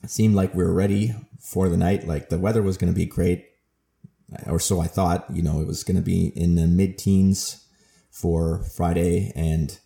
it 0.03 0.12
seemed 0.12 0.36
like 0.36 0.53
we 0.53 0.63
were 0.63 0.74
ready 0.74 1.15
for 1.45 1.69
the 1.69 1.77
night. 1.77 2.07
Like 2.07 2.30
the 2.30 2.39
weather 2.39 2.62
was 2.62 2.77
going 2.77 2.92
to 2.92 2.97
be 2.97 3.06
great, 3.06 3.45
or 4.47 4.59
so 4.59 4.81
I 4.81 4.88
thought. 4.88 5.25
You 5.31 5.44
know, 5.44 5.62
it 5.62 5.68
was 5.68 5.83
going 5.83 5.97
to 5.97 6.03
be 6.03 6.27
in 6.36 6.56
the 6.56 6.68
mid 6.68 6.97
teens 6.97 7.65
for 8.09 8.63
Friday 8.63 9.31
and 9.36 9.77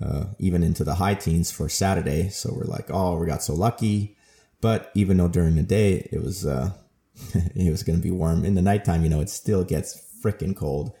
uh, 0.00 0.26
even 0.38 0.62
into 0.62 0.84
the 0.84 0.94
high 0.94 1.14
teens 1.14 1.50
for 1.50 1.68
Saturday. 1.68 2.28
So 2.28 2.52
we're 2.54 2.64
like, 2.64 2.90
oh, 2.90 3.16
we 3.18 3.26
got 3.26 3.42
so 3.42 3.54
lucky. 3.54 4.16
But 4.60 4.90
even 4.94 5.16
though 5.16 5.28
during 5.28 5.56
the 5.56 5.62
day 5.62 6.08
it 6.12 6.22
was 6.22 6.46
uh, 6.46 6.70
it 7.34 7.70
was 7.70 7.82
going 7.82 7.98
to 7.98 8.02
be 8.02 8.10
warm. 8.10 8.44
In 8.44 8.54
the 8.54 8.62
nighttime, 8.62 9.02
you 9.02 9.10
know, 9.10 9.20
it 9.20 9.28
still 9.28 9.64
gets 9.64 10.00
freaking 10.22 10.56
cold. 10.56 10.92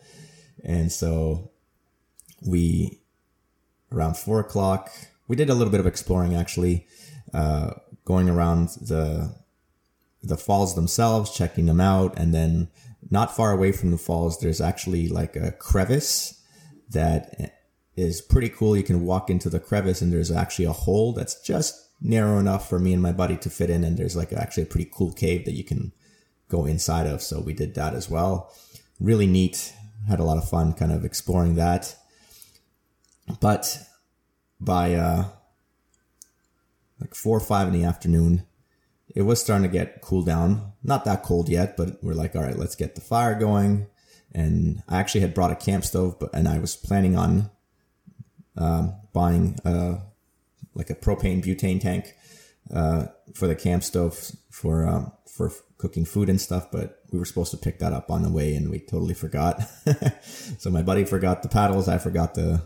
And 0.64 0.92
so 0.92 1.50
we, 2.44 3.00
around 3.90 4.16
four 4.16 4.40
o'clock, 4.40 4.90
we 5.28 5.36
did 5.36 5.50
a 5.50 5.54
little 5.54 5.70
bit 5.70 5.80
of 5.80 5.86
exploring 5.86 6.34
actually, 6.34 6.86
uh, 7.32 7.72
going 8.04 8.28
around 8.28 8.68
the, 8.80 9.34
the 10.22 10.36
falls 10.36 10.74
themselves, 10.74 11.34
checking 11.34 11.66
them 11.66 11.80
out. 11.80 12.18
And 12.18 12.32
then 12.32 12.68
not 13.10 13.34
far 13.34 13.52
away 13.52 13.72
from 13.72 13.90
the 13.90 13.98
falls, 13.98 14.38
there's 14.38 14.60
actually 14.60 15.08
like 15.08 15.36
a 15.36 15.52
crevice 15.52 16.40
that 16.90 17.58
is 17.96 18.20
pretty 18.20 18.48
cool. 18.48 18.76
You 18.76 18.82
can 18.82 19.04
walk 19.04 19.30
into 19.30 19.50
the 19.50 19.60
crevice 19.60 20.00
and 20.00 20.12
there's 20.12 20.30
actually 20.30 20.66
a 20.66 20.72
hole 20.72 21.12
that's 21.12 21.40
just 21.42 21.88
narrow 22.00 22.38
enough 22.38 22.68
for 22.68 22.78
me 22.78 22.92
and 22.92 23.02
my 23.02 23.12
buddy 23.12 23.36
to 23.38 23.50
fit 23.50 23.70
in. 23.70 23.84
And 23.84 23.96
there's 23.96 24.16
like 24.16 24.32
actually 24.32 24.64
a 24.64 24.66
pretty 24.66 24.90
cool 24.92 25.12
cave 25.12 25.44
that 25.44 25.52
you 25.52 25.64
can 25.64 25.92
go 26.48 26.64
inside 26.64 27.06
of. 27.06 27.22
So 27.22 27.40
we 27.40 27.52
did 27.52 27.74
that 27.74 27.94
as 27.94 28.08
well. 28.08 28.52
Really 29.00 29.26
neat. 29.26 29.72
Had 30.08 30.20
a 30.20 30.24
lot 30.24 30.38
of 30.38 30.48
fun 30.48 30.72
kind 30.72 30.92
of 30.92 31.04
exploring 31.04 31.56
that. 31.56 31.96
But 33.40 33.78
by 34.60 34.94
uh, 34.94 35.24
like 37.00 37.14
four 37.14 37.36
or 37.36 37.40
five 37.40 37.68
in 37.68 37.74
the 37.74 37.84
afternoon, 37.84 38.46
it 39.14 39.22
was 39.22 39.40
starting 39.40 39.68
to 39.68 39.72
get 39.72 40.00
cool 40.00 40.22
down. 40.22 40.72
Not 40.82 41.04
that 41.04 41.22
cold 41.22 41.48
yet, 41.48 41.76
but 41.76 42.02
we're 42.02 42.14
like, 42.14 42.34
all 42.34 42.42
right, 42.42 42.58
let's 42.58 42.76
get 42.76 42.94
the 42.94 43.00
fire 43.00 43.38
going. 43.38 43.86
And 44.32 44.82
I 44.88 44.98
actually 44.98 45.20
had 45.20 45.34
brought 45.34 45.52
a 45.52 45.56
camp 45.56 45.84
stove, 45.84 46.18
but 46.18 46.30
and 46.34 46.48
I 46.48 46.58
was 46.58 46.76
planning 46.76 47.16
on 47.16 47.50
um, 48.56 48.94
buying 49.12 49.58
uh, 49.64 50.00
like 50.74 50.90
a 50.90 50.94
propane 50.94 51.44
butane 51.44 51.80
tank 51.80 52.14
uh, 52.72 53.06
for 53.34 53.46
the 53.46 53.54
camp 53.54 53.84
stove 53.84 54.32
for 54.50 54.86
um, 54.86 55.12
for 55.26 55.52
cooking 55.82 56.04
food 56.04 56.28
and 56.28 56.40
stuff, 56.40 56.70
but 56.70 57.02
we 57.10 57.18
were 57.18 57.24
supposed 57.24 57.50
to 57.50 57.56
pick 57.56 57.80
that 57.80 57.92
up 57.92 58.10
on 58.10 58.22
the 58.22 58.30
way 58.30 58.54
and 58.54 58.70
we 58.70 58.78
totally 58.78 59.14
forgot. 59.14 59.60
so 60.22 60.70
my 60.70 60.80
buddy 60.80 61.04
forgot 61.04 61.42
the 61.42 61.48
paddles. 61.48 61.88
I 61.88 61.98
forgot 61.98 62.34
the, 62.34 62.62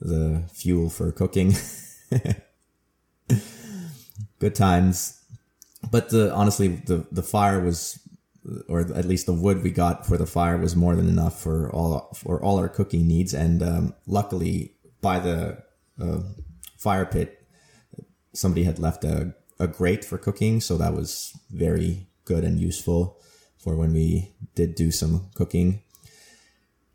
the 0.00 0.42
fuel 0.52 0.90
for 0.90 1.12
cooking. 1.12 1.54
Good 4.40 4.56
times. 4.56 5.23
But 5.90 6.10
the, 6.10 6.32
honestly, 6.34 6.68
the, 6.68 7.06
the 7.12 7.22
fire 7.22 7.60
was, 7.60 7.98
or 8.68 8.80
at 8.80 9.04
least 9.04 9.26
the 9.26 9.32
wood 9.32 9.62
we 9.62 9.70
got 9.70 10.06
for 10.06 10.16
the 10.16 10.26
fire 10.26 10.56
was 10.58 10.74
more 10.74 10.96
than 10.96 11.08
enough 11.08 11.40
for 11.40 11.70
all, 11.72 12.12
for 12.14 12.42
all 12.42 12.58
our 12.58 12.68
cooking 12.68 13.06
needs. 13.06 13.34
And, 13.34 13.62
um, 13.62 13.94
luckily 14.06 14.74
by 15.00 15.18
the, 15.20 15.62
uh, 16.00 16.20
fire 16.78 17.06
pit, 17.06 17.46
somebody 18.32 18.64
had 18.64 18.78
left 18.78 19.04
a, 19.04 19.34
a 19.58 19.66
grate 19.66 20.04
for 20.04 20.18
cooking. 20.18 20.60
So 20.60 20.76
that 20.78 20.94
was 20.94 21.32
very 21.50 22.08
good 22.24 22.44
and 22.44 22.58
useful 22.58 23.20
for 23.56 23.76
when 23.76 23.92
we 23.94 24.34
did 24.54 24.74
do 24.74 24.90
some 24.90 25.30
cooking. 25.34 25.80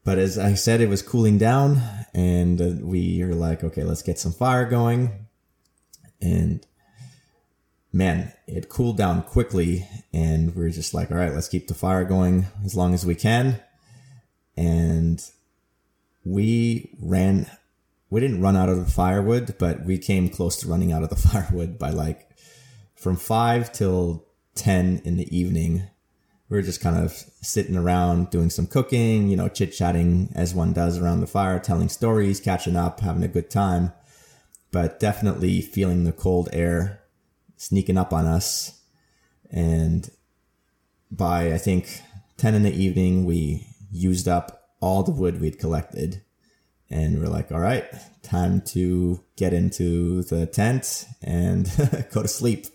but 0.09 0.17
as 0.17 0.37
I 0.37 0.53
said, 0.55 0.81
it 0.81 0.89
was 0.89 1.01
cooling 1.01 1.37
down, 1.37 1.81
and 2.15 2.61
uh, 2.61 2.71
we 2.81 3.23
were 3.23 3.35
like, 3.35 3.63
okay, 3.63 3.83
let's 3.83 4.01
get 4.01 4.17
some 4.17 4.31
fire 4.31 4.65
going. 4.65 5.27
And 6.21 6.65
man, 7.91 8.33
it 8.47 8.69
cooled 8.69 8.97
down 8.97 9.23
quickly, 9.23 9.87
and 10.13 10.55
we 10.55 10.63
were 10.63 10.69
just 10.69 10.93
like, 10.93 11.11
all 11.11 11.17
right, 11.17 11.33
let's 11.33 11.47
keep 11.47 11.67
the 11.67 11.73
fire 11.73 12.03
going 12.03 12.47
as 12.63 12.75
long 12.75 12.93
as 12.93 13.05
we 13.05 13.15
can. 13.15 13.59
And 14.55 15.23
we 16.25 16.95
ran, 17.01 17.49
we 18.09 18.19
didn't 18.19 18.41
run 18.41 18.55
out 18.55 18.69
of 18.69 18.77
the 18.77 18.91
firewood, 18.91 19.55
but 19.57 19.85
we 19.85 19.97
came 19.97 20.29
close 20.29 20.57
to 20.57 20.67
running 20.67 20.91
out 20.91 21.03
of 21.03 21.09
the 21.09 21.15
firewood 21.29 21.79
by 21.79 21.89
like 21.89 22.29
from 22.95 23.15
five 23.15 23.71
till 23.71 24.25
10 24.55 25.01
in 25.05 25.17
the 25.17 25.35
evening 25.35 25.89
we 26.49 26.57
were 26.57 26.63
just 26.63 26.81
kind 26.81 26.97
of 26.97 27.11
sitting 27.41 27.77
around 27.77 28.31
doing 28.31 28.49
some 28.49 28.65
cooking, 28.65 29.27
you 29.29 29.37
know, 29.37 29.47
chit 29.47 29.71
chatting 29.71 30.29
as 30.33 30.55
one 30.55 30.73
does 30.73 30.97
around 30.97 31.21
the 31.21 31.27
fire, 31.27 31.59
telling 31.59 31.89
stories, 31.89 32.39
catching 32.39 32.75
up, 32.75 32.99
having 33.01 33.23
a 33.23 33.27
good 33.27 33.51
time. 33.51 33.93
But 34.71 34.99
definitely 34.99 35.61
feeling 35.61 36.03
the 36.03 36.11
cold 36.11 36.49
air 36.51 36.98
sneaking 37.59 37.97
up 37.97 38.11
on 38.11 38.25
us. 38.25 38.81
And 39.51 40.09
by, 41.11 41.53
I 41.53 41.57
think, 41.57 42.01
10 42.37 42.55
in 42.55 42.63
the 42.63 42.73
evening, 42.73 43.25
we 43.25 43.67
used 43.91 44.27
up 44.27 44.69
all 44.79 45.03
the 45.03 45.11
wood 45.11 45.39
we'd 45.39 45.59
collected. 45.59 46.23
And 46.89 47.19
we're 47.19 47.27
like, 47.27 47.51
all 47.51 47.59
right, 47.59 47.85
time 48.23 48.61
to 48.61 49.19
get 49.35 49.53
into 49.53 50.23
the 50.23 50.47
tent 50.47 51.05
and 51.21 51.69
go 52.11 52.23
to 52.23 52.27
sleep. 52.27 52.65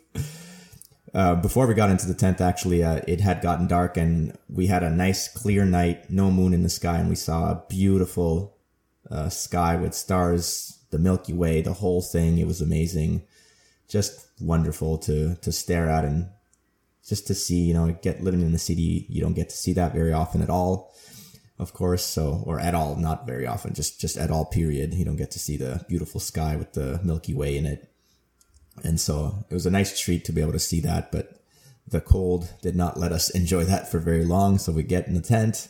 Uh, 1.13 1.35
before 1.37 1.67
we 1.67 1.75
got 1.75 1.91
into 1.91 2.07
the 2.07 2.15
tent, 2.15 2.41
actually, 2.41 2.85
uh, 2.85 3.01
it 3.09 3.21
had 3.21 3.41
gotten 3.41 3.67
dark 3.67 3.97
and 3.97 4.37
we 4.49 4.67
had 4.67 4.83
a 4.83 4.91
nice 4.91 5.29
clear 5.29 5.65
night, 5.65 6.11
no 6.11 6.31
moon 6.31 6.53
in 6.53 6.63
the 6.63 6.69
sky, 6.69 6.99
and 6.99 7.09
we 7.09 7.15
saw 7.15 7.51
a 7.51 7.63
beautiful 7.69 8.57
uh, 9.11 9.29
sky 9.29 9.77
with 9.77 9.95
stars, 9.95 10.79
the 10.91 10.99
Milky 10.99 11.33
Way, 11.33 11.63
the 11.63 11.73
whole 11.73 12.03
thing. 12.03 12.39
It 12.39 12.47
was 12.47 12.61
amazing, 12.61 13.23
just 13.95 14.27
wonderful 14.41 14.99
to 15.07 15.37
to 15.37 15.51
stare 15.53 15.89
at 15.89 16.05
and 16.05 16.29
just 17.07 17.27
to 17.29 17.35
see. 17.35 17.61
You 17.69 17.75
know, 17.75 17.87
get 18.03 18.23
living 18.23 18.43
in 18.43 18.53
the 18.53 18.67
city, 18.71 19.07
you 19.09 19.23
don't 19.23 19.41
get 19.41 19.49
to 19.51 19.57
see 19.57 19.73
that 19.75 19.95
very 19.95 20.13
often 20.13 20.43
at 20.43 20.51
all, 20.51 20.95
of 21.59 21.73
course. 21.73 22.05
So, 22.05 22.43
or 22.45 22.61
at 22.61 22.75
all, 22.75 22.97
not 22.97 23.27
very 23.27 23.47
often, 23.47 23.73
just 23.73 24.01
just 24.01 24.17
at 24.19 24.31
all. 24.31 24.45
Period. 24.45 24.93
You 24.95 25.05
don't 25.07 25.23
get 25.25 25.31
to 25.31 25.39
see 25.39 25.57
the 25.57 25.85
beautiful 25.89 26.21
sky 26.21 26.57
with 26.57 26.73
the 26.75 27.01
Milky 27.03 27.35
Way 27.35 27.57
in 27.57 27.67
it 27.67 27.91
and 28.83 29.01
so 29.01 29.45
it 29.49 29.55
was 29.55 29.67
a 29.67 29.71
nice 29.71 29.99
treat 29.99 30.25
to 30.25 30.33
be 30.33 30.41
able 30.41 30.53
to 30.53 30.59
see 30.59 30.81
that, 30.81 31.13
but 31.13 31.41
the 31.87 32.01
cold 32.01 32.53
did 32.63 32.75
not 32.75 32.99
let 32.99 33.13
us 33.13 33.31
enjoy 33.41 33.65
that 33.65 33.91
for 33.91 33.99
very 33.99 34.25
long. 34.25 34.59
So 34.59 34.73
we 34.73 34.83
get 34.83 35.07
in 35.07 35.15
the 35.15 35.21
tent 35.21 35.69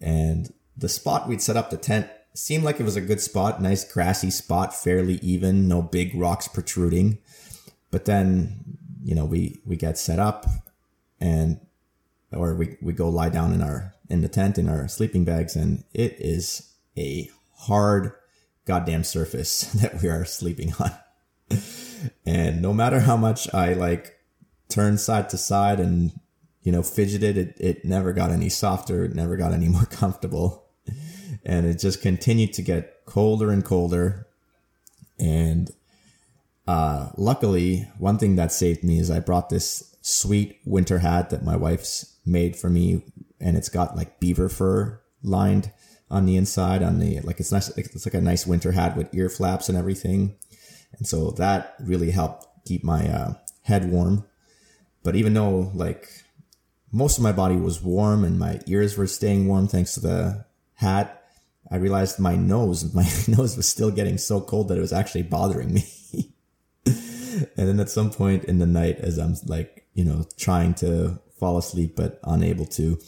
and 0.00 0.52
the 0.76 0.88
spot 0.88 1.28
we'd 1.28 1.42
set 1.42 1.56
up 1.56 1.70
the 1.70 1.76
tent 1.76 2.08
seemed 2.34 2.64
like 2.64 2.80
it 2.80 2.84
was 2.84 2.96
a 2.96 3.02
good 3.02 3.20
spot, 3.20 3.60
nice 3.60 3.90
grassy 3.90 4.30
spot, 4.30 4.74
fairly 4.74 5.16
even, 5.16 5.68
no 5.68 5.82
big 5.82 6.14
rocks 6.14 6.48
protruding. 6.48 7.18
But 7.92 8.06
then, 8.06 8.78
you 9.04 9.14
know, 9.14 9.24
we, 9.24 9.60
we 9.64 9.76
get 9.76 9.96
set 9.96 10.18
up 10.18 10.46
and, 11.20 11.60
or 12.32 12.56
we, 12.56 12.76
we 12.80 12.92
go 12.94 13.08
lie 13.08 13.28
down 13.28 13.52
in 13.52 13.62
our, 13.62 13.94
in 14.10 14.22
the 14.22 14.28
tent 14.28 14.58
in 14.58 14.68
our 14.68 14.88
sleeping 14.88 15.24
bags 15.24 15.54
and 15.54 15.84
it 15.94 16.16
is 16.18 16.72
a 16.98 17.30
hard 17.54 18.12
goddamn 18.64 19.04
surface 19.04 19.60
that 19.74 20.02
we 20.02 20.08
are 20.08 20.24
sleeping 20.24 20.72
on. 20.80 20.90
And 22.26 22.62
no 22.62 22.72
matter 22.72 23.00
how 23.00 23.16
much 23.16 23.52
I 23.54 23.74
like 23.74 24.18
turned 24.68 24.98
side 24.98 25.28
to 25.30 25.38
side 25.38 25.78
and, 25.78 26.12
you 26.62 26.72
know, 26.72 26.82
fidgeted, 26.82 27.36
it, 27.36 27.56
it 27.60 27.84
never 27.84 28.14
got 28.14 28.30
any 28.30 28.48
softer. 28.48 29.04
It 29.04 29.14
never 29.14 29.36
got 29.36 29.52
any 29.52 29.68
more 29.76 29.84
comfortable. 29.84 30.64
And 31.44 31.66
it 31.66 31.78
just 31.78 32.00
continued 32.00 32.54
to 32.54 32.62
get 32.62 33.04
colder 33.04 33.50
and 33.50 33.64
colder. 33.64 34.26
And, 35.20 35.70
uh, 36.66 37.10
luckily, 37.16 37.88
one 37.98 38.18
thing 38.18 38.36
that 38.36 38.52
saved 38.52 38.84
me 38.84 38.98
is 38.98 39.10
I 39.10 39.20
brought 39.20 39.48
this 39.48 39.96
sweet 40.02 40.60
winter 40.64 40.98
hat 40.98 41.30
that 41.30 41.44
my 41.44 41.56
wife's 41.56 42.16
made 42.24 42.56
for 42.56 42.70
me. 42.70 43.04
And 43.40 43.56
it's 43.56 43.68
got 43.68 43.96
like 43.96 44.20
beaver 44.20 44.48
fur 44.48 45.00
lined 45.22 45.72
on 46.10 46.26
the 46.26 46.36
inside 46.36 46.82
on 46.82 46.98
the, 46.98 47.20
like, 47.20 47.40
it's 47.40 47.50
nice. 47.50 47.68
It's 47.76 48.06
like 48.06 48.14
a 48.14 48.20
nice 48.20 48.46
winter 48.46 48.72
hat 48.72 48.96
with 48.96 49.14
ear 49.14 49.28
flaps 49.28 49.68
and 49.68 49.76
everything 49.76 50.36
and 51.02 51.06
so 51.06 51.30
that 51.32 51.74
really 51.80 52.10
helped 52.10 52.46
keep 52.64 52.84
my 52.84 53.08
uh, 53.08 53.34
head 53.62 53.90
warm. 53.90 54.24
But 55.02 55.16
even 55.16 55.34
though 55.34 55.72
like 55.74 56.08
most 56.92 57.18
of 57.18 57.24
my 57.24 57.32
body 57.32 57.56
was 57.56 57.82
warm 57.82 58.24
and 58.24 58.38
my 58.38 58.60
ears 58.66 58.96
were 58.96 59.06
staying 59.06 59.48
warm 59.48 59.68
thanks 59.68 59.94
to 59.94 60.00
the 60.00 60.44
hat, 60.74 61.24
I 61.70 61.76
realized 61.76 62.18
my 62.18 62.36
nose, 62.36 62.94
my 62.94 63.08
nose 63.26 63.56
was 63.56 63.68
still 63.68 63.90
getting 63.90 64.18
so 64.18 64.40
cold 64.40 64.68
that 64.68 64.78
it 64.78 64.82
was 64.82 64.92
actually 64.92 65.22
bothering 65.22 65.72
me. 65.72 65.84
and 67.56 67.68
then 67.68 67.80
at 67.80 67.90
some 67.90 68.10
point 68.10 68.44
in 68.44 68.58
the 68.58 68.66
night, 68.66 68.98
as 68.98 69.18
I'm 69.18 69.34
like, 69.46 69.86
you 69.94 70.04
know, 70.04 70.26
trying 70.36 70.74
to 70.74 71.20
fall 71.38 71.58
asleep 71.58 71.96
but 71.96 72.20
unable 72.24 72.66
to, 72.66 72.98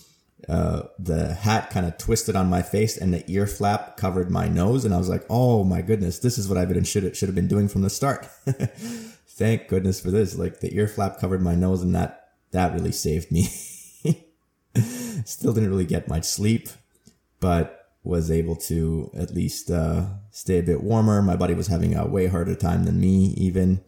uh, 0.49 0.83
the 0.99 1.35
hat 1.35 1.71
kind 1.71 1.87
of 1.87 1.97
twisted 1.97 2.37
on 2.37 2.51
my 2.51 2.63
face 2.63 2.97
and 2.97 3.15
the 3.15 3.25
ear 3.31 3.47
flap 3.47 3.97
covered 3.97 4.31
my 4.31 4.49
nose. 4.49 4.85
And 4.85 4.95
I 4.95 4.99
was 4.99 5.09
like, 5.09 5.25
oh 5.31 5.65
my 5.65 5.83
goodness, 5.83 6.19
this 6.19 6.39
is 6.39 6.49
what 6.49 6.59
I've 6.59 6.69
been 6.69 6.85
should, 6.85 7.17
should 7.17 7.29
have 7.29 7.35
been 7.35 7.49
doing 7.49 7.69
from 7.69 7.83
the 7.83 7.91
start. 7.91 8.27
Thank 9.27 9.69
goodness 9.69 10.01
for 10.01 10.11
this. 10.11 10.37
Like 10.37 10.61
the 10.61 10.75
ear 10.77 10.87
flap 10.87 11.19
covered 11.19 11.43
my 11.43 11.55
nose 11.55 11.83
and 11.83 11.95
that, 11.95 12.29
that 12.53 12.73
really 12.73 12.93
saved 12.93 13.33
me. 13.33 13.45
Still 15.25 15.53
didn't 15.53 15.71
really 15.71 15.87
get 15.87 16.09
much 16.09 16.25
sleep, 16.25 16.69
but 17.41 17.89
was 18.03 18.31
able 18.31 18.57
to 18.57 19.11
at 19.17 19.33
least, 19.33 19.71
uh, 19.71 20.05
stay 20.31 20.59
a 20.59 20.63
bit 20.63 20.83
warmer. 20.83 21.23
My 21.23 21.37
buddy 21.37 21.55
was 21.55 21.69
having 21.69 21.95
a 21.97 22.07
way 22.07 22.27
harder 22.27 22.55
time 22.55 22.85
than 22.85 23.01
me 23.01 23.33
even. 23.37 23.83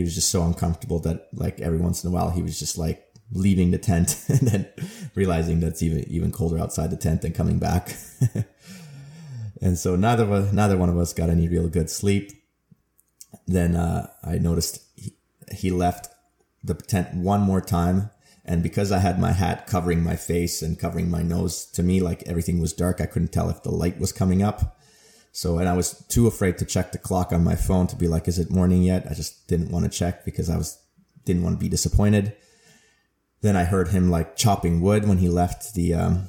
He 0.00 0.04
was 0.04 0.14
just 0.14 0.30
so 0.30 0.42
uncomfortable 0.44 0.98
that 1.00 1.28
like 1.34 1.60
every 1.60 1.78
once 1.78 2.02
in 2.02 2.08
a 2.08 2.12
while 2.12 2.30
he 2.30 2.40
was 2.42 2.58
just 2.58 2.78
like, 2.78 3.06
leaving 3.32 3.70
the 3.70 3.78
tent 3.78 4.24
and 4.28 4.40
then 4.40 4.68
realizing 5.14 5.60
that 5.60 5.68
it's 5.68 5.82
even 5.82 6.04
even 6.08 6.32
colder 6.32 6.58
outside 6.58 6.90
the 6.90 6.96
tent 6.96 7.24
and 7.24 7.34
coming 7.34 7.58
back. 7.58 7.94
and 9.62 9.78
so 9.78 9.96
neither 9.96 10.24
of, 10.24 10.52
neither 10.52 10.76
one 10.76 10.88
of 10.88 10.98
us 10.98 11.12
got 11.12 11.30
any 11.30 11.48
real 11.48 11.68
good 11.68 11.90
sleep. 11.90 12.32
Then 13.46 13.76
uh, 13.76 14.10
I 14.24 14.38
noticed 14.38 14.82
he, 14.96 15.14
he 15.52 15.70
left 15.70 16.08
the 16.62 16.74
tent 16.74 17.14
one 17.14 17.40
more 17.40 17.60
time, 17.60 18.10
and 18.44 18.62
because 18.62 18.90
I 18.92 18.98
had 18.98 19.20
my 19.20 19.32
hat 19.32 19.66
covering 19.66 20.02
my 20.02 20.16
face 20.16 20.62
and 20.62 20.78
covering 20.78 21.10
my 21.10 21.22
nose, 21.22 21.66
to 21.72 21.82
me 21.82 22.00
like 22.00 22.24
everything 22.24 22.60
was 22.60 22.72
dark. 22.72 23.00
I 23.00 23.06
couldn't 23.06 23.32
tell 23.32 23.50
if 23.50 23.62
the 23.62 23.70
light 23.70 23.98
was 23.98 24.12
coming 24.12 24.42
up. 24.42 24.79
So, 25.32 25.58
and 25.58 25.68
I 25.68 25.74
was 25.74 26.04
too 26.08 26.26
afraid 26.26 26.58
to 26.58 26.64
check 26.64 26.92
the 26.92 26.98
clock 26.98 27.32
on 27.32 27.44
my 27.44 27.54
phone 27.54 27.86
to 27.88 27.96
be 27.96 28.08
like, 28.08 28.26
is 28.26 28.38
it 28.38 28.50
morning 28.50 28.82
yet? 28.82 29.06
I 29.08 29.14
just 29.14 29.46
didn't 29.46 29.70
want 29.70 29.84
to 29.84 29.98
check 29.98 30.24
because 30.24 30.50
I 30.50 30.56
was, 30.56 30.78
didn't 31.24 31.42
want 31.42 31.56
to 31.56 31.64
be 31.64 31.68
disappointed. 31.68 32.36
Then 33.40 33.56
I 33.56 33.64
heard 33.64 33.88
him 33.88 34.10
like 34.10 34.36
chopping 34.36 34.80
wood 34.80 35.06
when 35.08 35.18
he 35.18 35.28
left 35.28 35.74
the, 35.74 35.94
um, 35.94 36.28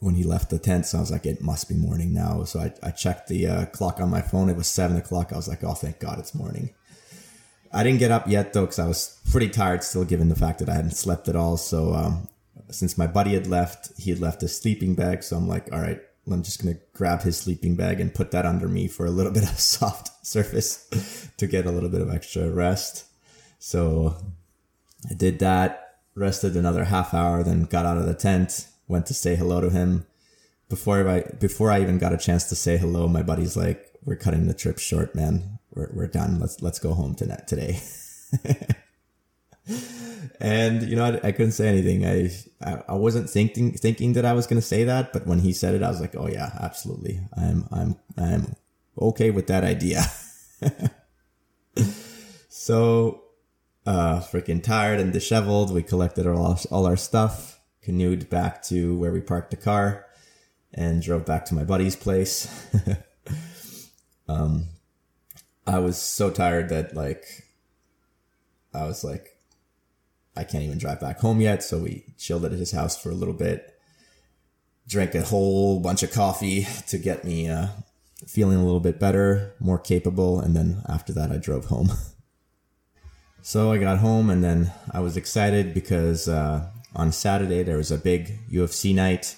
when 0.00 0.14
he 0.14 0.24
left 0.24 0.50
the 0.50 0.58
tent. 0.58 0.86
So 0.86 0.98
I 0.98 1.00
was 1.00 1.10
like, 1.10 1.26
it 1.26 1.40
must 1.40 1.68
be 1.68 1.74
morning 1.74 2.12
now. 2.12 2.44
So 2.44 2.60
I, 2.60 2.72
I 2.82 2.90
checked 2.90 3.28
the 3.28 3.46
uh, 3.46 3.66
clock 3.66 3.98
on 3.98 4.10
my 4.10 4.20
phone. 4.20 4.50
It 4.50 4.56
was 4.56 4.68
seven 4.68 4.96
o'clock. 4.96 5.32
I 5.32 5.36
was 5.36 5.48
like, 5.48 5.64
oh, 5.64 5.74
thank 5.74 5.98
God 5.98 6.18
it's 6.18 6.34
morning. 6.34 6.74
I 7.72 7.82
didn't 7.82 7.98
get 7.98 8.10
up 8.10 8.28
yet 8.28 8.52
though, 8.52 8.62
because 8.62 8.78
I 8.78 8.86
was 8.86 9.18
pretty 9.30 9.48
tired 9.48 9.82
still, 9.82 10.04
given 10.04 10.28
the 10.28 10.36
fact 10.36 10.60
that 10.60 10.68
I 10.68 10.74
hadn't 10.74 10.92
slept 10.92 11.28
at 11.28 11.36
all. 11.36 11.56
So, 11.56 11.94
um, 11.94 12.28
since 12.70 12.98
my 12.98 13.06
buddy 13.06 13.34
had 13.34 13.46
left, 13.46 13.98
he 13.98 14.10
had 14.10 14.20
left 14.20 14.40
his 14.40 14.56
sleeping 14.56 14.94
bag. 14.94 15.22
So 15.22 15.36
I'm 15.36 15.48
like, 15.48 15.72
all 15.72 15.80
right, 15.80 16.00
I'm 16.34 16.42
just 16.42 16.62
going 16.62 16.74
to 16.74 16.80
grab 16.92 17.22
his 17.22 17.36
sleeping 17.36 17.76
bag 17.76 18.00
and 18.00 18.14
put 18.14 18.32
that 18.32 18.46
under 18.46 18.68
me 18.68 18.88
for 18.88 19.06
a 19.06 19.10
little 19.10 19.32
bit 19.38 19.44
of 19.44 19.58
soft 19.58 20.26
surface 20.26 21.30
to 21.36 21.46
get 21.46 21.66
a 21.66 21.70
little 21.70 21.90
bit 21.90 22.00
of 22.02 22.12
extra 22.12 22.50
rest. 22.50 23.04
So 23.58 24.16
I 25.10 25.14
did 25.14 25.38
that 25.38 25.86
rested 26.16 26.56
another 26.56 26.84
half 26.84 27.14
hour, 27.14 27.44
then 27.44 27.64
got 27.64 27.86
out 27.86 27.98
of 27.98 28.06
the 28.06 28.14
tent, 28.14 28.66
went 28.88 29.06
to 29.06 29.14
say 29.14 29.36
hello 29.36 29.60
to 29.60 29.70
him. 29.70 30.06
Before 30.68 31.08
I 31.08 31.20
before 31.38 31.70
I 31.70 31.80
even 31.80 31.98
got 31.98 32.12
a 32.12 32.18
chance 32.18 32.48
to 32.48 32.56
say 32.56 32.76
hello, 32.76 33.06
my 33.06 33.22
buddy's 33.22 33.56
like, 33.56 33.86
"We're 34.04 34.16
cutting 34.16 34.48
the 34.48 34.54
trip 34.54 34.78
short, 34.80 35.14
man. 35.14 35.60
We're 35.70 35.90
we're 35.92 36.08
done. 36.08 36.40
Let's 36.40 36.60
let's 36.60 36.80
go 36.80 36.94
home 36.94 37.14
tonight 37.14 37.46
today." 37.46 37.80
and 40.40 40.82
you 40.82 40.96
know, 40.96 41.04
I, 41.04 41.28
I, 41.28 41.32
couldn't 41.32 41.52
say 41.52 41.68
anything. 41.68 42.06
I, 42.06 42.30
I 42.88 42.94
wasn't 42.94 43.28
thinking 43.28 43.72
thinking 43.72 44.12
that 44.12 44.24
I 44.24 44.32
was 44.32 44.46
going 44.46 44.60
to 44.60 44.66
say 44.66 44.84
that, 44.84 45.12
but 45.12 45.26
when 45.26 45.40
he 45.40 45.52
said 45.52 45.74
it, 45.74 45.82
I 45.82 45.88
was 45.88 46.00
like, 46.00 46.14
"Oh 46.16 46.28
yeah, 46.28 46.50
absolutely. 46.60 47.20
I'm 47.36 47.66
I'm 47.72 47.96
I'm 48.16 48.54
okay 49.00 49.30
with 49.30 49.46
that 49.48 49.64
idea." 49.64 50.04
so 52.48 53.22
uh, 53.86 54.20
freaking 54.20 54.62
tired 54.62 55.00
and 55.00 55.12
disheveled. 55.12 55.72
We 55.72 55.82
collected 55.82 56.26
all, 56.26 56.58
all 56.70 56.86
our 56.86 56.96
stuff, 56.96 57.60
canoed 57.82 58.28
back 58.28 58.62
to 58.64 58.96
where 58.98 59.12
we 59.12 59.20
parked 59.20 59.50
the 59.50 59.56
car, 59.56 60.06
and 60.74 61.02
drove 61.02 61.24
back 61.24 61.44
to 61.46 61.54
my 61.54 61.64
buddy's 61.64 61.96
place. 61.96 62.48
um, 64.28 64.66
I 65.66 65.78
was 65.78 65.96
so 66.00 66.30
tired 66.30 66.68
that 66.68 66.94
like, 66.94 67.24
I 68.74 68.84
was 68.84 69.04
like, 69.04 69.35
I 70.36 70.44
can't 70.44 70.64
even 70.64 70.78
drive 70.78 71.00
back 71.00 71.20
home 71.20 71.40
yet. 71.40 71.62
So 71.62 71.78
we 71.78 72.04
chilled 72.18 72.44
at 72.44 72.52
his 72.52 72.72
house 72.72 73.00
for 73.00 73.10
a 73.10 73.14
little 73.14 73.34
bit. 73.34 73.72
drank 74.88 75.14
a 75.14 75.22
whole 75.22 75.80
bunch 75.80 76.02
of 76.02 76.12
coffee 76.12 76.66
to 76.86 76.98
get 76.98 77.24
me 77.24 77.48
uh, 77.48 77.68
feeling 78.26 78.58
a 78.58 78.64
little 78.64 78.80
bit 78.80 79.00
better, 79.00 79.54
more 79.58 79.78
capable, 79.78 80.40
and 80.40 80.54
then 80.54 80.82
after 80.88 81.12
that, 81.12 81.32
I 81.32 81.38
drove 81.38 81.66
home. 81.66 81.90
so 83.42 83.72
I 83.72 83.78
got 83.78 83.98
home, 83.98 84.30
and 84.30 84.44
then 84.44 84.72
I 84.92 85.00
was 85.00 85.16
excited 85.16 85.74
because 85.74 86.28
uh, 86.28 86.70
on 86.94 87.10
Saturday 87.12 87.62
there 87.62 87.76
was 87.76 87.90
a 87.90 87.98
big 87.98 88.38
UFC 88.48 88.94
night 88.94 89.36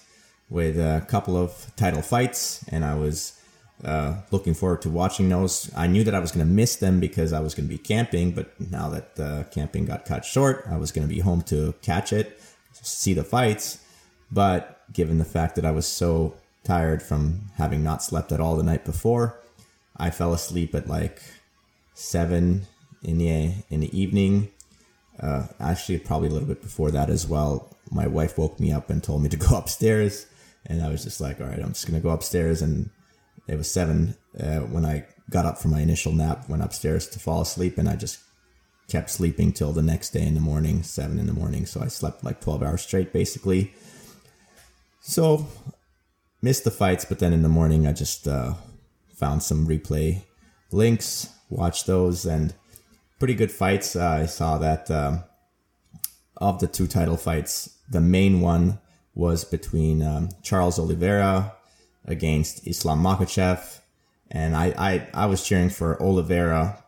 with 0.50 0.78
a 0.78 1.04
couple 1.08 1.36
of 1.36 1.72
title 1.76 2.02
fights, 2.02 2.64
and 2.68 2.84
I 2.84 2.94
was 2.94 3.37
uh, 3.84 4.16
looking 4.30 4.54
forward 4.54 4.82
to 4.82 4.90
watching 4.90 5.28
those. 5.28 5.70
I 5.76 5.86
knew 5.86 6.04
that 6.04 6.14
I 6.14 6.18
was 6.18 6.32
going 6.32 6.46
to 6.46 6.52
miss 6.52 6.76
them 6.76 7.00
because 7.00 7.32
I 7.32 7.40
was 7.40 7.54
going 7.54 7.68
to 7.68 7.74
be 7.74 7.78
camping, 7.78 8.32
but 8.32 8.58
now 8.60 8.88
that 8.88 9.20
uh, 9.20 9.44
camping 9.50 9.84
got 9.84 10.04
cut 10.04 10.24
short, 10.24 10.64
I 10.68 10.76
was 10.76 10.90
going 10.90 11.06
to 11.06 11.12
be 11.12 11.20
home 11.20 11.42
to 11.42 11.74
catch 11.82 12.12
it, 12.12 12.40
see 12.72 13.14
the 13.14 13.24
fights. 13.24 13.84
But 14.30 14.82
given 14.92 15.18
the 15.18 15.24
fact 15.24 15.56
that 15.56 15.64
I 15.64 15.70
was 15.70 15.86
so 15.86 16.34
tired 16.64 17.02
from 17.02 17.50
having 17.56 17.82
not 17.82 18.02
slept 18.02 18.32
at 18.32 18.40
all 18.40 18.56
the 18.56 18.62
night 18.62 18.84
before, 18.84 19.38
I 19.96 20.10
fell 20.10 20.32
asleep 20.32 20.74
at 20.74 20.88
like 20.88 21.22
seven 21.94 22.66
in 23.02 23.18
the 23.18 23.52
in 23.70 23.80
the 23.80 23.98
evening. 23.98 24.50
Uh, 25.20 25.46
actually, 25.58 25.98
probably 25.98 26.28
a 26.28 26.32
little 26.32 26.46
bit 26.46 26.62
before 26.62 26.90
that 26.92 27.10
as 27.10 27.26
well. 27.26 27.76
My 27.90 28.06
wife 28.06 28.38
woke 28.38 28.60
me 28.60 28.70
up 28.70 28.90
and 28.90 29.02
told 29.02 29.22
me 29.22 29.28
to 29.30 29.36
go 29.36 29.56
upstairs, 29.56 30.26
and 30.66 30.82
I 30.82 30.88
was 30.88 31.04
just 31.04 31.20
like, 31.20 31.40
"All 31.40 31.46
right, 31.46 31.58
I'm 31.58 31.72
just 31.72 31.86
gonna 31.86 32.00
go 32.00 32.10
upstairs." 32.10 32.62
And 32.62 32.90
it 33.48 33.56
was 33.56 33.70
seven 33.70 34.14
uh, 34.38 34.60
when 34.60 34.84
I 34.84 35.06
got 35.30 35.46
up 35.46 35.58
from 35.58 35.72
my 35.72 35.80
initial 35.80 36.12
nap, 36.12 36.48
went 36.48 36.62
upstairs 36.62 37.08
to 37.08 37.18
fall 37.18 37.40
asleep, 37.40 37.78
and 37.78 37.88
I 37.88 37.96
just 37.96 38.20
kept 38.88 39.10
sleeping 39.10 39.52
till 39.52 39.72
the 39.72 39.82
next 39.82 40.10
day 40.10 40.26
in 40.26 40.34
the 40.34 40.40
morning, 40.40 40.82
seven 40.82 41.18
in 41.18 41.26
the 41.26 41.32
morning. 41.32 41.66
So 41.66 41.80
I 41.80 41.88
slept 41.88 42.24
like 42.24 42.40
12 42.40 42.62
hours 42.62 42.82
straight, 42.82 43.12
basically. 43.12 43.74
So 45.00 45.46
missed 46.40 46.64
the 46.64 46.70
fights, 46.70 47.04
but 47.04 47.18
then 47.18 47.32
in 47.32 47.42
the 47.42 47.48
morning 47.48 47.86
I 47.86 47.92
just 47.92 48.28
uh, 48.28 48.54
found 49.14 49.42
some 49.42 49.66
replay 49.66 50.22
links, 50.70 51.28
watched 51.50 51.86
those, 51.86 52.24
and 52.24 52.54
pretty 53.18 53.34
good 53.34 53.50
fights. 53.50 53.96
Uh, 53.96 54.20
I 54.22 54.26
saw 54.26 54.58
that 54.58 54.90
um, 54.90 55.24
of 56.36 56.60
the 56.60 56.66
two 56.66 56.86
title 56.86 57.16
fights, 57.16 57.78
the 57.90 58.00
main 58.00 58.40
one 58.40 58.78
was 59.14 59.44
between 59.44 60.02
um, 60.02 60.28
Charles 60.42 60.78
Oliveira 60.78 61.54
against 62.08 62.66
Islam 62.66 63.02
Makhachev, 63.02 63.80
and 64.30 64.56
I, 64.56 64.74
I 64.78 65.08
I 65.14 65.26
was 65.26 65.44
cheering 65.44 65.70
for 65.70 66.00
Oliveira, 66.02 66.82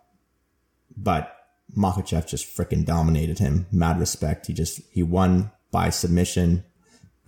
but 0.97 1.37
Makhachev 1.77 2.27
just 2.27 2.47
freaking 2.47 2.85
dominated 2.85 3.39
him. 3.39 3.67
Mad 3.71 4.01
respect. 4.01 4.47
He 4.47 4.53
just 4.53 4.81
he 4.91 5.03
won 5.03 5.51
by 5.71 5.91
submission. 5.91 6.65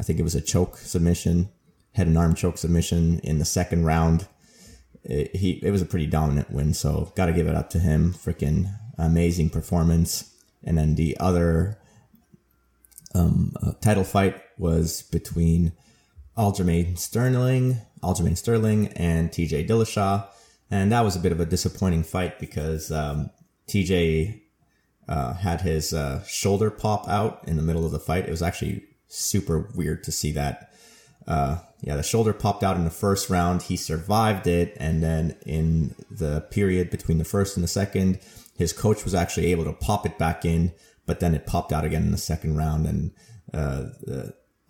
I 0.00 0.02
think 0.02 0.18
it 0.18 0.24
was 0.24 0.34
a 0.34 0.40
choke 0.40 0.76
submission, 0.78 1.50
head 1.92 2.06
and 2.06 2.18
arm 2.18 2.34
choke 2.34 2.58
submission 2.58 3.20
in 3.20 3.38
the 3.38 3.44
second 3.44 3.84
round. 3.84 4.26
It, 5.04 5.36
he 5.36 5.60
it 5.62 5.70
was 5.70 5.82
a 5.82 5.86
pretty 5.86 6.06
dominant 6.06 6.50
win, 6.50 6.74
so 6.74 7.12
got 7.16 7.26
to 7.26 7.32
give 7.32 7.46
it 7.46 7.54
up 7.54 7.70
to 7.70 7.78
him. 7.78 8.12
Freaking 8.12 8.72
amazing 8.98 9.50
performance. 9.50 10.34
And 10.64 10.78
then 10.78 10.94
the 10.94 11.16
other 11.18 11.78
um, 13.14 13.52
uh, 13.62 13.72
title 13.80 14.04
fight 14.04 14.40
was 14.58 15.02
between 15.02 15.72
Aljamain 16.36 16.96
Sterling, 16.98 17.76
Aljamain 18.02 18.36
Sterling, 18.36 18.88
and 18.88 19.30
TJ 19.30 19.68
Dillashaw, 19.68 20.26
and 20.70 20.90
that 20.92 21.04
was 21.04 21.16
a 21.16 21.20
bit 21.20 21.32
of 21.32 21.40
a 21.40 21.46
disappointing 21.46 22.02
fight 22.02 22.38
because 22.38 22.90
um, 22.90 23.30
TJ 23.68 24.40
uh, 25.08 25.34
had 25.34 25.60
his 25.60 25.92
uh, 25.92 26.22
shoulder 26.24 26.70
pop 26.70 27.08
out 27.08 27.42
in 27.46 27.56
the 27.56 27.62
middle 27.62 27.84
of 27.84 27.92
the 27.92 27.98
fight. 27.98 28.26
It 28.26 28.30
was 28.30 28.42
actually 28.42 28.84
super 29.08 29.70
weird 29.74 30.04
to 30.04 30.12
see 30.12 30.32
that. 30.32 30.72
Uh, 31.26 31.58
yeah, 31.82 31.96
the 31.96 32.02
shoulder 32.02 32.32
popped 32.32 32.62
out 32.62 32.76
in 32.76 32.84
the 32.84 32.90
first 32.90 33.28
round. 33.28 33.62
He 33.62 33.76
survived 33.76 34.46
it, 34.46 34.76
and 34.80 35.02
then 35.02 35.36
in 35.44 35.94
the 36.10 36.40
period 36.50 36.90
between 36.90 37.18
the 37.18 37.24
first 37.24 37.56
and 37.56 37.62
the 37.62 37.68
second, 37.68 38.20
his 38.56 38.72
coach 38.72 39.04
was 39.04 39.14
actually 39.14 39.50
able 39.50 39.64
to 39.64 39.72
pop 39.72 40.06
it 40.06 40.18
back 40.18 40.44
in, 40.44 40.72
but 41.06 41.20
then 41.20 41.34
it 41.34 41.46
popped 41.46 41.72
out 41.72 41.84
again 41.84 42.02
in 42.02 42.10
the 42.10 42.18
second 42.18 42.56
round, 42.56 42.86
and 42.86 43.12
uh, 43.52 43.86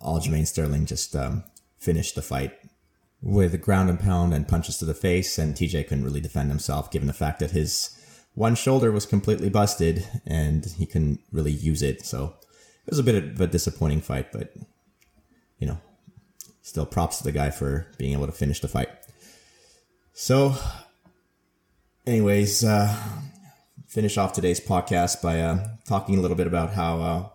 Aljamain 0.01 0.45
Sterling 0.45 0.85
just 0.85 1.15
um, 1.15 1.43
finished 1.83 2.15
the 2.15 2.21
fight 2.21 2.53
with 3.21 3.53
a 3.53 3.57
ground 3.57 3.89
and 3.89 3.99
pound 3.99 4.33
and 4.33 4.47
punches 4.47 4.77
to 4.77 4.85
the 4.85 4.93
face, 4.93 5.37
and 5.37 5.55
TJ 5.55 5.87
couldn't 5.87 6.03
really 6.03 6.21
defend 6.21 6.49
himself 6.49 6.91
given 6.91 7.07
the 7.07 7.13
fact 7.13 7.39
that 7.39 7.51
his 7.51 7.97
one 8.35 8.55
shoulder 8.55 8.91
was 8.91 9.05
completely 9.05 9.49
busted 9.49 10.05
and 10.25 10.65
he 10.77 10.85
couldn't 10.85 11.19
really 11.31 11.51
use 11.51 11.81
it. 11.81 12.05
So 12.05 12.35
it 12.85 12.91
was 12.91 12.99
a 12.99 13.03
bit 13.03 13.23
of 13.23 13.39
a 13.39 13.47
disappointing 13.47 14.01
fight, 14.01 14.31
but 14.31 14.53
you 15.59 15.67
know, 15.67 15.77
still 16.61 16.85
props 16.85 17.19
to 17.19 17.23
the 17.23 17.31
guy 17.31 17.49
for 17.49 17.87
being 17.97 18.13
able 18.13 18.25
to 18.25 18.31
finish 18.31 18.59
the 18.59 18.67
fight. 18.67 18.89
So, 20.13 20.55
anyways, 22.05 22.63
uh, 22.63 22.95
finish 23.87 24.17
off 24.17 24.33
today's 24.33 24.59
podcast 24.59 25.21
by 25.21 25.39
uh, 25.39 25.67
talking 25.87 26.17
a 26.17 26.21
little 26.21 26.37
bit 26.37 26.47
about 26.47 26.73
how 26.73 27.01
uh, 27.01 27.29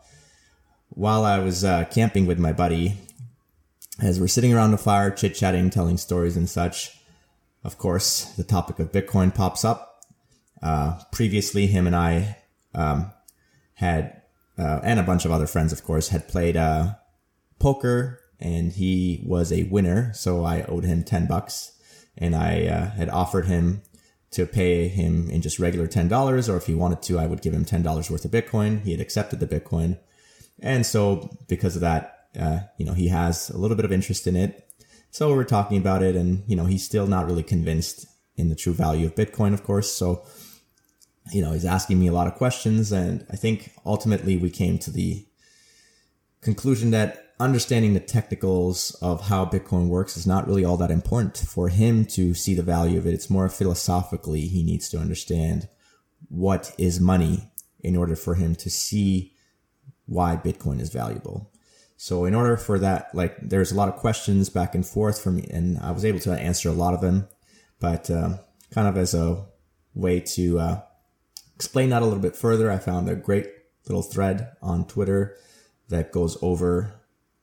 while 0.91 1.25
I 1.25 1.39
was 1.39 1.65
uh, 1.65 1.85
camping 1.91 2.27
with 2.27 2.39
my 2.39 2.53
buddy, 2.53 2.99
as 4.01 4.21
we're 4.21 4.29
sitting 4.29 4.55
around 4.55 4.71
the 4.71 4.79
fire, 4.79 5.11
chit 5.11 5.35
chatting, 5.35 5.71
telling 5.71 5.97
stories 5.97 6.37
and 6.37 6.49
such, 6.49 6.99
of 7.65 7.79
course, 7.79 8.25
the 8.37 8.45
topic 8.45 8.79
of 8.79 8.93
Bitcoin 8.93 9.35
pops 9.35 9.65
up. 9.65 10.05
Uh, 10.63 11.01
previously, 11.13 11.67
him 11.67 11.87
and 11.87 11.97
I 11.97 12.37
um, 12.75 13.13
had, 13.75 14.23
uh, 14.57 14.81
and 14.83 15.01
a 15.01 15.05
bunch 15.05 15.25
of 15.25 15.33
other 15.33 15.47
friends, 15.47 15.73
of 15.73 15.85
course, 15.85 16.09
had 16.09 16.29
played 16.29 16.57
uh, 16.57 16.95
poker, 17.59 18.21
and 18.41 18.73
he 18.73 19.23
was 19.27 19.53
a 19.53 19.65
winner. 19.65 20.13
So 20.15 20.45
I 20.45 20.63
owed 20.63 20.85
him 20.85 21.03
ten 21.03 21.27
bucks, 21.27 21.73
and 22.17 22.35
I 22.35 22.67
uh, 22.67 22.91
had 22.91 23.09
offered 23.09 23.47
him 23.47 23.83
to 24.31 24.47
pay 24.47 24.89
him 24.89 25.31
in 25.31 25.43
just 25.43 25.59
regular 25.59 25.87
ten 25.87 26.09
dollars, 26.09 26.49
or 26.49 26.57
if 26.57 26.67
he 26.67 26.75
wanted 26.75 27.03
to, 27.03 27.19
I 27.19 27.27
would 27.27 27.43
give 27.43 27.55
him 27.55 27.65
ten 27.65 27.83
dollars 27.83 28.11
worth 28.11 28.25
of 28.25 28.31
Bitcoin. 28.31 28.83
He 28.83 28.93
had 28.93 29.01
accepted 29.01 29.41
the 29.41 29.47
Bitcoin, 29.47 29.99
and 30.61 30.85
so 30.87 31.37
because 31.49 31.75
of 31.77 31.83
that, 31.83 32.18
uh, 32.39 32.61
you 32.77 32.85
know, 32.85 32.93
he 32.93 33.09
has 33.09 33.51
a 33.51 33.59
little 33.59 33.77
bit 33.77 33.85
of 33.85 33.93
interest 33.93 34.27
in 34.27 34.37
it. 34.37 34.69
So 35.11 35.35
we're 35.35 35.45
talking 35.45 35.79
about 35.79 36.03
it, 36.03 36.17
and 36.17 36.45
you 36.47 36.57
know, 36.57 36.67
he's 36.67 36.85
still 36.85 37.07
not 37.07 37.27
really 37.27 37.43
convinced 37.43 38.07
in 38.37 38.49
the 38.49 38.55
true 38.55 38.73
value 38.73 39.07
of 39.07 39.15
Bitcoin, 39.15 39.55
of 39.55 39.65
course. 39.65 39.93
So, 39.93 40.25
you 41.33 41.43
know, 41.43 41.53
he's 41.53 41.65
asking 41.65 41.99
me 41.99 42.07
a 42.07 42.13
lot 42.13 42.27
of 42.27 42.35
questions, 42.35 42.93
and 42.93 43.27
I 43.31 43.37
think 43.37 43.73
ultimately 43.85 44.37
we 44.37 44.51
came 44.51 44.79
to 44.81 44.91
the 44.91 45.27
conclusion 46.41 46.91
that 46.91 47.29
understanding 47.41 47.95
the 47.95 48.01
technicals 48.01 48.97
of 49.01 49.29
how 49.29 49.45
Bitcoin 49.45 49.89
works 49.89 50.17
is 50.17 50.27
not 50.27 50.47
really 50.47 50.65
all 50.65 50.77
that 50.77 50.91
important 50.91 51.39
for 51.39 51.69
him 51.69 52.05
to 52.05 52.35
see 52.35 52.55
the 52.55 52.63
value 52.63 52.99
of 52.99 53.07
it. 53.07 53.15
It's 53.15 53.31
more 53.31 53.49
philosophically, 53.49 54.43
he 54.43 54.63
needs 54.63 54.89
to 54.91 54.99
understand 54.99 55.69
what 56.29 56.75
is 56.79 57.01
money 57.01 57.51
in 57.81 57.97
order 57.97 58.17
for 58.17 58.35
him 58.35 58.55
to 58.57 58.71
see 58.71 59.33
why 60.07 60.37
Bitcoin 60.37 60.81
is 60.81 60.91
valuable. 60.91 61.53
So 62.01 62.27
in 62.27 62.35
order 62.35 62.57
for 62.57 62.79
that, 62.79 63.13
like 63.13 63.37
there's 63.43 63.73
a 63.73 63.75
lot 63.75 63.89
of 63.89 63.97
questions 63.97 64.49
back 64.49 64.77
and 64.77 64.87
forth 64.87 65.21
from 65.21 65.37
me, 65.37 65.49
and 65.51 65.79
I 65.79 65.91
was 65.91 66.05
able 66.05 66.21
to 66.21 66.33
answer 66.33 66.69
a 66.69 66.73
lot 66.73 66.95
of 66.95 67.01
them, 67.01 67.27
but 67.81 68.09
um, 68.09 68.39
kind 68.71 68.87
of 68.87 68.97
as 68.97 69.15
a 69.15 69.45
way 69.97 70.21
to 70.21 70.61
uh, 70.61 70.81
explain 71.57 71.91
that 71.91 72.01
a 72.01 72.05
little 72.05 72.21
bit 72.21 72.37
further, 72.37 72.71
I 72.71 72.79
found 72.79 73.11
a 73.11 73.17
great 73.17 73.49
little 73.89 74.03
thread 74.03 74.53
on 74.63 74.87
Twitter 74.87 75.37
that 75.89 76.13
goes 76.13 76.39
over 76.41 76.95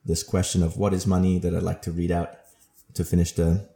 this 0.05 0.23
question 0.23 0.63
of 0.63 0.77
what 0.77 0.93
is 0.93 1.05
money 1.05 1.37
that 1.37 1.53
I'd 1.53 1.61
like 1.61 1.81
to 1.81 1.91
read 1.91 2.11
out 2.11 2.29
to 2.93 3.03
finish 3.03 3.33
the 3.33 3.67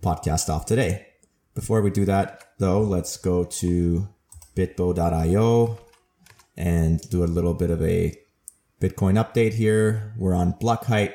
podcast 0.00 0.48
off 0.48 0.64
today. 0.64 1.08
Before 1.56 1.82
we 1.82 1.90
do 1.90 2.04
that, 2.04 2.52
though, 2.58 2.82
let's 2.82 3.16
go 3.16 3.42
to 3.42 4.08
bitbo.io 4.54 5.78
and 6.56 7.00
do 7.10 7.24
a 7.24 7.26
little 7.26 7.54
bit 7.54 7.70
of 7.70 7.82
a 7.82 8.14
Bitcoin 8.80 9.22
update 9.22 9.52
here. 9.52 10.14
We're 10.16 10.34
on 10.34 10.52
block 10.52 10.86
height 10.86 11.14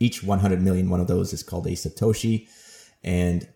each 0.00 0.24
100 0.24 0.60
million 0.60 0.90
one 0.90 1.00
of 1.00 1.06
those 1.06 1.32
is 1.32 1.44
called 1.44 1.68
a 1.68 1.70
Satoshi. 1.70 2.48
And 3.06 3.48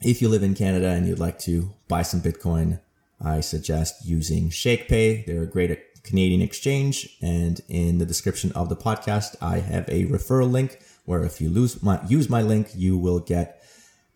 if 0.00 0.22
you 0.22 0.28
live 0.28 0.44
in 0.44 0.54
Canada 0.54 0.88
and 0.90 1.06
you'd 1.06 1.18
like 1.18 1.38
to 1.40 1.74
buy 1.88 2.02
some 2.02 2.22
Bitcoin, 2.22 2.80
I 3.20 3.40
suggest 3.40 4.06
using 4.06 4.48
ShakePay. 4.48 5.26
They're 5.26 5.42
a 5.42 5.46
great 5.46 6.02
Canadian 6.04 6.40
exchange. 6.40 7.16
And 7.20 7.60
in 7.68 7.98
the 7.98 8.06
description 8.06 8.52
of 8.52 8.68
the 8.68 8.76
podcast, 8.76 9.34
I 9.42 9.58
have 9.58 9.88
a 9.88 10.06
referral 10.06 10.50
link 10.50 10.78
where 11.04 11.24
if 11.24 11.40
you 11.40 11.50
lose 11.50 11.82
my, 11.82 12.00
use 12.06 12.30
my 12.30 12.42
link, 12.42 12.70
you 12.76 12.96
will 12.96 13.18
get 13.18 13.62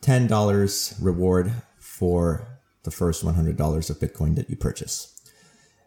$10 0.03 1.03
reward 1.03 1.53
for 1.79 2.46
the 2.85 2.90
first 2.90 3.25
$100 3.25 3.90
of 3.90 3.98
Bitcoin 3.98 4.37
that 4.37 4.48
you 4.48 4.57
purchase. 4.57 5.20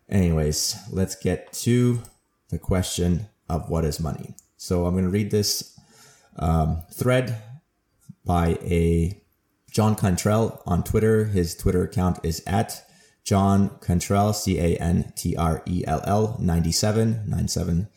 Anyways, 0.09 0.77
let's 0.91 1.15
get 1.15 1.53
to 1.53 2.01
the 2.49 2.59
question 2.59 3.27
of 3.49 3.69
what 3.69 3.85
is 3.85 3.99
money. 3.99 4.35
So 4.57 4.85
I'm 4.85 4.93
going 4.93 5.05
to 5.05 5.09
read 5.09 5.31
this 5.31 5.79
um, 6.37 6.83
thread 6.91 7.41
by 8.25 8.57
a 8.61 9.21
John 9.71 9.95
Cantrell 9.95 10.61
on 10.65 10.83
Twitter. 10.83 11.25
His 11.25 11.55
Twitter 11.55 11.83
account 11.83 12.19
is 12.23 12.41
at 12.47 12.85
John 13.23 13.77
Cantrell, 13.81 14.33
C 14.33 14.59
A 14.59 14.77
N 14.77 15.13
T 15.15 15.35
R 15.35 15.61
E 15.65 15.83
L 15.85 16.01
L 16.05 16.37
97, 16.39 17.23
97. 17.27 17.87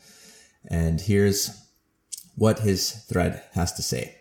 And 0.71 1.01
here's 1.01 1.65
what 2.35 2.61
his 2.61 2.93
thread 2.93 3.43
has 3.53 3.73
to 3.75 3.83
say. 3.83 4.17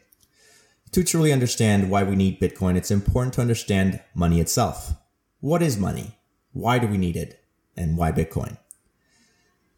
To 0.92 1.04
truly 1.04 1.34
understand 1.34 1.90
why 1.90 2.04
we 2.04 2.16
need 2.16 2.40
Bitcoin, 2.40 2.78
it's 2.78 2.92
important 2.92 3.34
to 3.36 3.42
understand 3.42 4.02
money 4.14 4.40
itself. 4.40 4.94
What 5.40 5.62
is 5.62 5.78
money? 5.78 6.18
Why 6.54 6.80
do 6.80 6.88
we 6.88 6.98
need 6.98 7.16
it? 7.16 7.44
And 7.76 7.98
why 7.98 8.12
Bitcoin? 8.12 8.58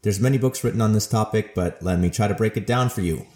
There's 0.02 0.20
many 0.20 0.38
books 0.38 0.64
written 0.64 0.80
on 0.80 0.92
this 0.92 1.06
topic, 1.06 1.54
but 1.54 1.82
let 1.82 1.98
me 1.98 2.08
try 2.08 2.28
to 2.28 2.34
break 2.34 2.56
it 2.56 2.66
down 2.66 2.88
for 2.88 3.02
you. 3.02 3.26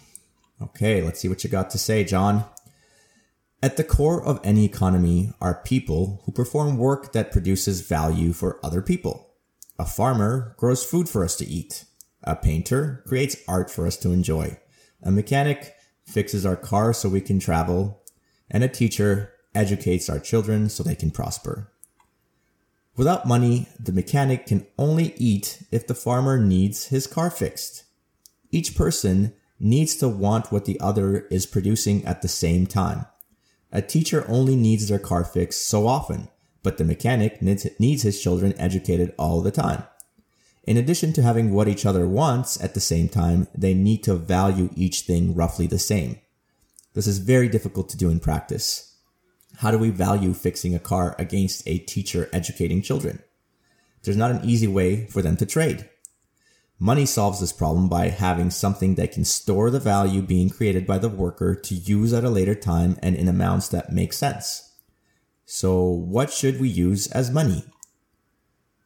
Okay, 0.61 1.01
let's 1.03 1.19
see 1.19 1.27
what 1.27 1.43
you 1.43 1.49
got 1.49 1.69
to 1.71 1.77
say, 1.77 2.03
John. 2.03 2.45
At 3.65 3.77
the 3.77 3.83
core 3.83 4.23
of 4.23 4.39
any 4.43 4.63
economy 4.63 5.31
are 5.41 5.63
people 5.63 6.21
who 6.23 6.31
perform 6.31 6.77
work 6.77 7.13
that 7.13 7.31
produces 7.31 7.81
value 7.81 8.31
for 8.31 8.63
other 8.63 8.79
people. 8.79 9.33
A 9.79 9.85
farmer 9.85 10.53
grows 10.59 10.85
food 10.85 11.09
for 11.09 11.23
us 11.23 11.35
to 11.37 11.47
eat. 11.47 11.85
A 12.23 12.35
painter 12.35 13.03
creates 13.07 13.37
art 13.47 13.71
for 13.71 13.87
us 13.87 13.97
to 13.97 14.11
enjoy. 14.11 14.59
A 15.01 15.09
mechanic 15.09 15.73
fixes 16.05 16.45
our 16.45 16.55
car 16.55 16.93
so 16.93 17.09
we 17.09 17.21
can 17.21 17.39
travel. 17.39 18.03
And 18.51 18.63
a 18.63 18.67
teacher 18.67 19.33
educates 19.55 20.09
our 20.09 20.19
children 20.19 20.69
so 20.69 20.83
they 20.83 20.93
can 20.93 21.09
prosper. 21.09 21.71
Without 22.95 23.25
money, 23.25 23.67
the 23.79 23.93
mechanic 23.93 24.45
can 24.45 24.67
only 24.77 25.15
eat 25.17 25.63
if 25.71 25.87
the 25.87 25.95
farmer 25.95 26.37
needs 26.37 26.89
his 26.89 27.07
car 27.07 27.31
fixed. 27.31 27.85
Each 28.51 28.75
person 28.75 29.33
needs 29.59 29.95
to 29.95 30.07
want 30.07 30.51
what 30.51 30.65
the 30.65 30.79
other 30.79 31.21
is 31.31 31.47
producing 31.47 32.05
at 32.05 32.21
the 32.21 32.27
same 32.27 32.67
time. 32.67 33.07
A 33.75 33.81
teacher 33.81 34.23
only 34.29 34.55
needs 34.55 34.87
their 34.87 34.99
car 34.99 35.25
fixed 35.25 35.67
so 35.67 35.85
often, 35.85 36.29
but 36.63 36.77
the 36.77 36.85
mechanic 36.85 37.41
needs, 37.41 38.03
his 38.03 38.23
children 38.23 38.53
educated 38.57 39.13
all 39.19 39.41
the 39.41 39.51
time. 39.51 39.83
In 40.63 40.77
addition 40.77 41.11
to 41.11 41.21
having 41.21 41.51
what 41.51 41.67
each 41.67 41.85
other 41.85 42.07
wants 42.07 42.63
at 42.63 42.73
the 42.73 42.79
same 42.79 43.09
time, 43.09 43.49
they 43.53 43.73
need 43.73 44.01
to 44.05 44.15
value 44.15 44.69
each 44.77 45.01
thing 45.01 45.35
roughly 45.35 45.67
the 45.67 45.77
same. 45.77 46.21
This 46.93 47.05
is 47.05 47.17
very 47.17 47.49
difficult 47.49 47.89
to 47.89 47.97
do 47.97 48.09
in 48.09 48.21
practice. 48.21 48.95
How 49.57 49.71
do 49.71 49.77
we 49.77 49.89
value 49.89 50.33
fixing 50.33 50.73
a 50.73 50.79
car 50.79 51.13
against 51.19 51.67
a 51.67 51.79
teacher 51.79 52.29
educating 52.31 52.81
children? 52.81 53.21
There's 54.03 54.15
not 54.15 54.31
an 54.31 54.45
easy 54.45 54.67
way 54.67 55.05
for 55.07 55.21
them 55.21 55.35
to 55.35 55.45
trade. 55.45 55.89
Money 56.79 57.05
solves 57.05 57.39
this 57.39 57.53
problem 57.53 57.87
by 57.87 58.09
having 58.09 58.49
something 58.49 58.95
that 58.95 59.13
can 59.13 59.23
store 59.23 59.69
the 59.69 59.79
value 59.79 60.21
being 60.21 60.49
created 60.49 60.85
by 60.85 60.97
the 60.97 61.09
worker 61.09 61.55
to 61.55 61.73
use 61.73 62.11
at 62.11 62.25
a 62.25 62.29
later 62.29 62.55
time 62.55 62.97
and 63.01 63.15
in 63.15 63.29
amounts 63.29 63.69
that 63.69 63.93
make 63.93 64.11
sense. 64.11 64.73
So 65.45 65.83
what 65.83 66.31
should 66.31 66.59
we 66.59 66.67
use 66.67 67.07
as 67.07 67.31
money? 67.31 67.63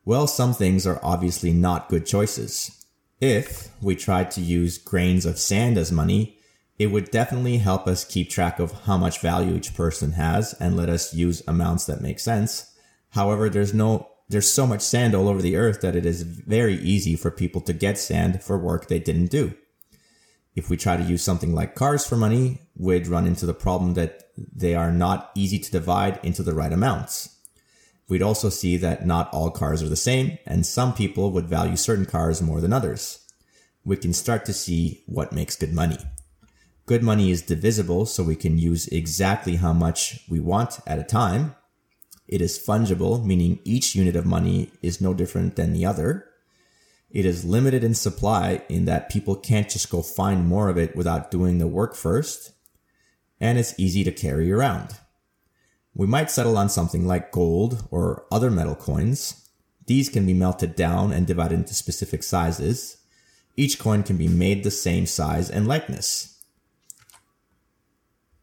Well, 0.06 0.28
some 0.28 0.54
things 0.54 0.86
are 0.86 1.00
obviously 1.02 1.52
not 1.52 1.90
good 1.90 2.06
choices. 2.06 2.86
If 3.20 3.70
we 3.82 3.96
tried 3.96 4.32
to 4.32 4.42
use 4.42 4.78
grains 4.78 5.26
of 5.26 5.40
sand 5.40 5.78
as 5.78 5.92
money, 5.92 6.38
it 6.78 6.88
would 6.88 7.12
definitely 7.12 7.58
help 7.58 7.88
us 7.88 8.06
keep 8.06 8.30
track 8.30 8.60
of 8.60 8.84
how 8.84 8.98
much 8.98 9.20
value 9.20 9.56
each 9.56 9.76
person 9.76 10.14
has 10.14 10.54
and 10.54 10.78
let 10.78 10.90
us 10.90 11.14
use 11.14 11.44
amounts 11.48 11.86
that 11.86 12.02
make 12.02 12.20
sense. 12.20 12.72
However, 13.10 13.50
there's 13.50 13.74
no 13.74 14.09
there's 14.30 14.50
so 14.50 14.68
much 14.68 14.82
sand 14.82 15.16
all 15.16 15.28
over 15.28 15.42
the 15.42 15.56
earth 15.56 15.82
that 15.82 15.96
it 15.96 16.06
is 16.06 16.22
very 16.22 16.76
easy 16.76 17.16
for 17.16 17.32
people 17.32 17.62
to 17.62 17.74
get 17.74 17.98
sand 17.98 18.44
for 18.44 18.58
work 18.58 18.88
they 18.88 19.00
didn't 19.00 19.32
do. 19.32 19.54
If 20.56 20.70
we 20.70 20.78
try 20.78 20.98
to 20.98 21.04
use 21.04 21.24
something 21.24 21.54
like 21.54 21.76
cars 21.76 22.06
for 22.06 22.16
money, 22.16 22.62
we'd 22.76 23.08
run 23.08 23.26
into 23.26 23.46
the 23.46 23.54
problem 23.54 23.96
that 23.96 24.30
they 24.38 24.76
are 24.76 24.92
not 24.92 25.32
easy 25.36 25.58
to 25.60 25.72
divide 25.72 26.20
into 26.22 26.44
the 26.44 26.54
right 26.54 26.72
amounts. 26.72 27.38
We'd 28.08 28.22
also 28.22 28.50
see 28.50 28.78
that 28.78 29.06
not 29.06 29.32
all 29.34 29.52
cars 29.52 29.82
are 29.84 29.90
the 29.90 29.96
same, 29.96 30.38
and 30.46 30.66
some 30.66 30.94
people 30.94 31.32
would 31.32 31.48
value 31.48 31.76
certain 31.76 32.06
cars 32.06 32.42
more 32.42 32.60
than 32.62 32.74
others. 32.74 33.26
We 33.86 33.98
can 33.98 34.14
start 34.14 34.46
to 34.46 34.54
see 34.54 35.04
what 35.06 35.32
makes 35.32 35.56
good 35.56 35.74
money. 35.74 35.98
Good 36.86 37.04
money 37.04 37.30
is 37.30 37.44
divisible, 37.44 38.08
so 38.08 38.24
we 38.24 38.36
can 38.36 38.58
use 38.58 38.88
exactly 38.88 39.58
how 39.58 39.74
much 39.74 40.26
we 40.28 40.40
want 40.40 40.80
at 40.88 41.00
a 41.00 41.04
time. 41.04 41.56
It 42.30 42.42
is 42.42 42.60
fungible, 42.60 43.26
meaning 43.26 43.58
each 43.64 43.96
unit 43.96 44.16
of 44.16 44.24
money 44.24 44.72
is 44.84 45.02
no 45.02 45.16
different 45.16 45.56
than 45.56 45.74
the 45.74 45.84
other. 45.84 46.30
It 47.10 47.26
is 47.26 47.44
limited 47.44 47.84
in 47.84 47.96
supply 47.96 48.62
in 48.70 48.86
that 48.86 49.10
people 49.10 49.36
can't 49.36 49.68
just 49.68 49.90
go 49.90 50.04
find 50.04 50.48
more 50.48 50.70
of 50.70 50.78
it 50.78 50.96
without 50.96 51.32
doing 51.32 51.58
the 51.58 51.66
work 51.66 51.96
first. 51.96 52.52
And 53.42 53.58
it's 53.58 53.74
easy 53.80 54.04
to 54.04 54.12
carry 54.12 54.52
around. 54.52 55.00
We 55.96 56.06
might 56.06 56.30
settle 56.30 56.56
on 56.56 56.70
something 56.70 57.08
like 57.08 57.32
gold 57.32 57.88
or 57.90 58.26
other 58.32 58.52
metal 58.52 58.76
coins. 58.76 59.50
These 59.88 60.10
can 60.10 60.28
be 60.28 60.36
melted 60.36 60.76
down 60.76 61.12
and 61.12 61.26
divided 61.26 61.56
into 61.56 61.74
specific 61.74 62.22
sizes. 62.22 62.98
Each 63.58 63.80
coin 63.80 64.04
can 64.04 64.18
be 64.18 64.28
made 64.28 64.64
the 64.64 64.70
same 64.70 65.08
size 65.08 65.50
and 65.50 65.68
likeness. 65.68 66.44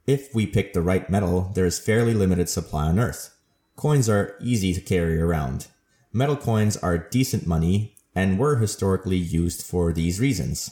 If 0.08 0.34
we 0.34 0.44
pick 0.44 0.72
the 0.72 0.82
right 0.82 1.08
metal, 1.08 1.52
there 1.54 1.66
is 1.66 1.78
fairly 1.78 2.14
limited 2.14 2.48
supply 2.48 2.86
on 2.86 2.98
Earth. 2.98 3.35
Coins 3.76 4.08
are 4.08 4.36
easy 4.40 4.72
to 4.72 4.80
carry 4.80 5.20
around. 5.20 5.66
Metal 6.10 6.36
coins 6.36 6.78
are 6.78 6.96
decent 6.96 7.46
money 7.46 7.94
and 8.14 8.38
were 8.38 8.56
historically 8.56 9.18
used 9.18 9.62
for 9.62 9.92
these 9.92 10.18
reasons. 10.18 10.70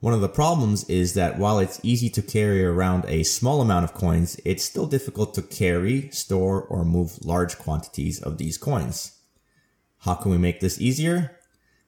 One 0.00 0.12
of 0.12 0.20
the 0.20 0.28
problems 0.28 0.82
is 0.90 1.14
that 1.14 1.38
while 1.38 1.60
it's 1.60 1.78
easy 1.84 2.10
to 2.10 2.22
carry 2.22 2.64
around 2.64 3.04
a 3.06 3.22
small 3.22 3.60
amount 3.60 3.84
of 3.84 3.94
coins, 3.94 4.40
it's 4.44 4.64
still 4.64 4.86
difficult 4.86 5.34
to 5.34 5.42
carry, 5.42 6.10
store, 6.10 6.62
or 6.62 6.84
move 6.84 7.24
large 7.24 7.58
quantities 7.58 8.20
of 8.20 8.38
these 8.38 8.58
coins. 8.58 9.18
How 9.98 10.14
can 10.14 10.32
we 10.32 10.38
make 10.38 10.58
this 10.58 10.80
easier? 10.80 11.38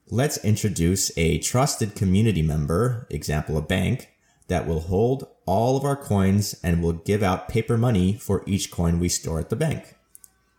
Let's 0.09 0.43
introduce 0.43 1.11
a 1.17 1.39
trusted 1.39 1.95
community 1.95 2.41
member, 2.41 3.07
example 3.09 3.57
a 3.57 3.61
bank, 3.61 4.09
that 4.47 4.65
will 4.65 4.79
hold 4.79 5.27
all 5.45 5.75
of 5.75 5.83
our 5.83 5.97
coins 5.97 6.55
and 6.63 6.81
will 6.81 6.93
give 6.93 7.21
out 7.21 7.49
paper 7.49 7.77
money 7.77 8.13
for 8.13 8.43
each 8.47 8.71
coin 8.71 8.99
we 8.99 9.09
store 9.09 9.39
at 9.39 9.49
the 9.49 9.57
bank. 9.57 9.95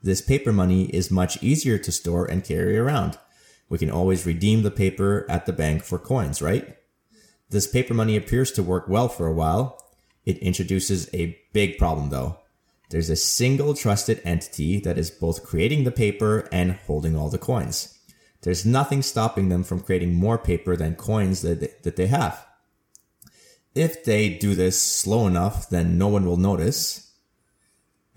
This 0.02 0.20
paper 0.22 0.52
money 0.52 0.84
is 0.86 1.10
much 1.10 1.42
easier 1.42 1.78
to 1.78 1.92
store 1.92 2.24
and 2.24 2.44
carry 2.44 2.78
around. 2.78 3.18
We 3.68 3.78
can 3.78 3.90
always 3.90 4.26
redeem 4.26 4.62
the 4.62 4.70
paper 4.70 5.26
at 5.28 5.46
the 5.46 5.52
bank 5.52 5.82
for 5.82 5.98
coins, 5.98 6.40
right? 6.40 6.76
This 7.50 7.66
paper 7.66 7.94
money 7.94 8.16
appears 8.16 8.50
to 8.52 8.62
work 8.62 8.88
well 8.88 9.08
for 9.08 9.26
a 9.26 9.32
while. 9.32 9.82
It 10.24 10.38
introduces 10.38 11.08
a 11.12 11.38
big 11.52 11.78
problem 11.78 12.10
though. 12.10 12.38
There's 12.90 13.10
a 13.10 13.16
single 13.16 13.74
trusted 13.74 14.20
entity 14.24 14.80
that 14.80 14.98
is 14.98 15.10
both 15.10 15.44
creating 15.44 15.84
the 15.84 15.92
paper 15.92 16.48
and 16.50 16.72
holding 16.72 17.16
all 17.16 17.30
the 17.30 17.38
coins. 17.38 17.98
There's 18.42 18.66
nothing 18.66 19.02
stopping 19.02 19.48
them 19.48 19.62
from 19.62 19.80
creating 19.80 20.14
more 20.14 20.38
paper 20.38 20.76
than 20.76 20.96
coins 20.96 21.42
that 21.42 21.60
they, 21.60 21.70
that 21.82 21.96
they 21.96 22.06
have. 22.06 22.46
If 23.74 24.04
they 24.04 24.30
do 24.30 24.54
this 24.54 24.80
slow 24.80 25.26
enough, 25.26 25.68
then 25.68 25.98
no 25.98 26.08
one 26.08 26.24
will 26.24 26.36
notice. 26.36 27.09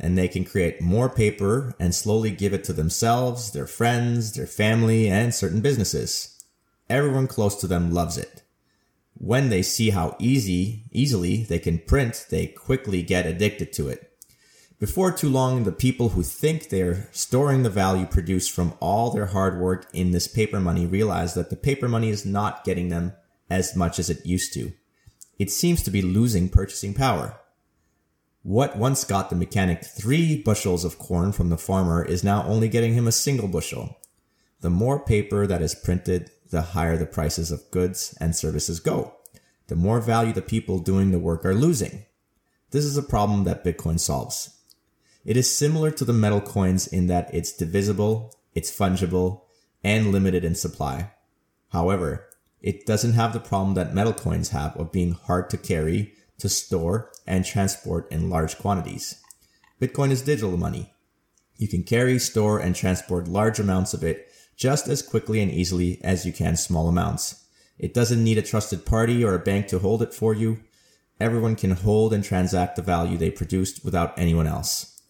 And 0.04 0.18
they 0.18 0.28
can 0.28 0.44
create 0.44 0.82
more 0.82 1.10
paper 1.10 1.74
and 1.80 1.96
slowly 1.96 2.30
give 2.30 2.54
it 2.54 2.64
to 2.66 2.74
themselves, 2.74 3.52
their 3.54 3.66
friends, 3.66 4.34
their 4.34 4.46
family, 4.46 5.08
and 5.08 5.34
certain 5.34 5.62
businesses. 5.62 6.44
Everyone 6.90 7.26
close 7.26 7.56
to 7.62 7.68
them 7.68 7.92
loves 7.92 8.18
it. 8.18 8.44
When 9.16 9.50
they 9.50 9.62
see 9.62 9.92
how 9.92 10.18
easy, 10.20 10.84
easily 10.92 11.46
they 11.46 11.60
can 11.60 11.80
print, 11.80 12.26
they 12.30 12.48
quickly 12.48 13.02
get 13.02 13.26
addicted 13.26 13.72
to 13.74 13.88
it. 13.88 14.12
Before 14.78 15.12
too 15.12 15.30
long, 15.30 15.64
the 15.64 15.72
people 15.72 16.10
who 16.10 16.24
think 16.24 16.68
they're 16.68 17.08
storing 17.14 17.64
the 17.64 17.70
value 17.70 18.06
produced 18.06 18.52
from 18.52 18.74
all 18.82 19.10
their 19.12 19.28
hard 19.28 19.58
work 19.58 19.88
in 19.94 20.12
this 20.12 20.28
paper 20.28 20.60
money 20.60 20.86
realize 20.86 21.34
that 21.36 21.50
the 21.50 21.56
paper 21.56 21.88
money 21.88 22.10
is 22.10 22.26
not 22.26 22.66
getting 22.66 22.90
them 22.90 23.14
as 23.50 23.76
much 23.76 23.98
as 23.98 24.10
it 24.10 24.26
used 24.26 24.54
to 24.56 24.74
it 25.40 25.52
seems 25.52 25.82
to 25.84 25.92
be 25.92 26.02
losing 26.02 26.50
purchasing 26.50 26.94
power. 26.94 27.40
What 28.44 28.78
once 28.78 29.06
got 29.06 29.30
the 29.30 29.38
mechanic 29.38 29.86
three 29.86 30.36
bushels 30.36 30.84
of 30.84 31.00
corn 31.00 31.32
from 31.32 31.50
the 31.50 31.58
farmer 31.58 32.04
is 32.04 32.26
now 32.26 32.44
only 32.44 32.68
getting 32.68 32.94
him 32.94 33.08
a 33.08 33.12
single 33.14 33.48
bushel. 33.48 33.98
The 34.60 34.70
more 34.70 35.00
paper 35.00 35.48
that 35.48 35.62
is 35.62 35.74
printed, 35.74 36.30
the 36.50 36.62
higher 36.62 36.98
the 36.98 37.06
prices 37.06 37.52
of 37.52 37.72
goods 37.72 38.18
and 38.20 38.36
services 38.36 38.82
go. 38.82 39.16
The 39.68 39.78
more 39.78 40.02
value 40.02 40.34
the 40.34 40.42
people 40.42 40.80
doing 40.80 41.12
the 41.12 41.20
work 41.20 41.46
are 41.46 41.56
losing. 41.56 42.04
This 42.72 42.84
is 42.84 42.98
a 42.98 43.04
problem 43.04 43.46
that 43.46 43.64
Bitcoin 43.64 43.98
solves. 43.98 44.60
It 45.24 45.38
is 45.38 45.50
similar 45.50 45.90
to 45.92 46.04
the 46.04 46.12
metal 46.12 46.42
coins 46.42 46.86
in 46.86 47.08
that 47.08 47.34
it's 47.34 47.54
divisible, 47.54 48.36
it's 48.54 48.78
fungible, 48.78 49.44
and 49.86 50.12
limited 50.12 50.44
in 50.44 50.56
supply. 50.56 51.12
However, 51.70 52.28
it 52.62 52.86
doesn't 52.86 53.14
have 53.14 53.32
the 53.32 53.40
problem 53.40 53.76
that 53.76 53.94
metal 53.94 54.14
coins 54.14 54.50
have 54.50 54.76
of 54.76 54.92
being 54.92 55.14
hard 55.14 55.50
to 55.52 55.58
carry, 55.58 56.14
to 56.40 56.50
store, 56.50 57.12
and 57.26 57.46
transport 57.46 58.12
in 58.12 58.30
large 58.30 58.58
quantities. 58.58 59.22
Bitcoin 59.82 60.12
is 60.12 60.22
digital 60.22 60.58
money. 60.58 60.94
You 61.58 61.68
can 61.68 61.84
carry, 61.84 62.20
store, 62.20 62.60
and 62.60 62.76
transport 62.76 63.28
large 63.28 63.60
amounts 63.60 63.94
of 63.94 64.04
it 64.04 64.28
just 64.56 64.88
as 64.88 65.02
quickly 65.02 65.42
and 65.42 65.52
easily 65.52 66.00
as 66.04 66.26
you 66.26 66.34
can 66.34 66.56
small 66.56 66.88
amounts. 66.88 67.46
It 67.78 67.94
doesn't 67.94 68.24
need 68.24 68.38
a 68.38 68.44
trusted 68.44 68.86
party 68.86 69.24
or 69.24 69.34
a 69.34 69.40
bank 69.40 69.68
to 69.68 69.80
hold 69.80 70.02
it 70.02 70.14
for 70.14 70.34
you. 70.34 70.62
Everyone 71.20 71.56
can 71.56 71.72
hold 71.72 72.14
and 72.14 72.24
transact 72.24 72.76
the 72.76 72.82
value 72.82 73.18
they 73.18 73.32
produced 73.32 73.84
without 73.84 74.18
anyone 74.18 74.48
else. 74.48 75.02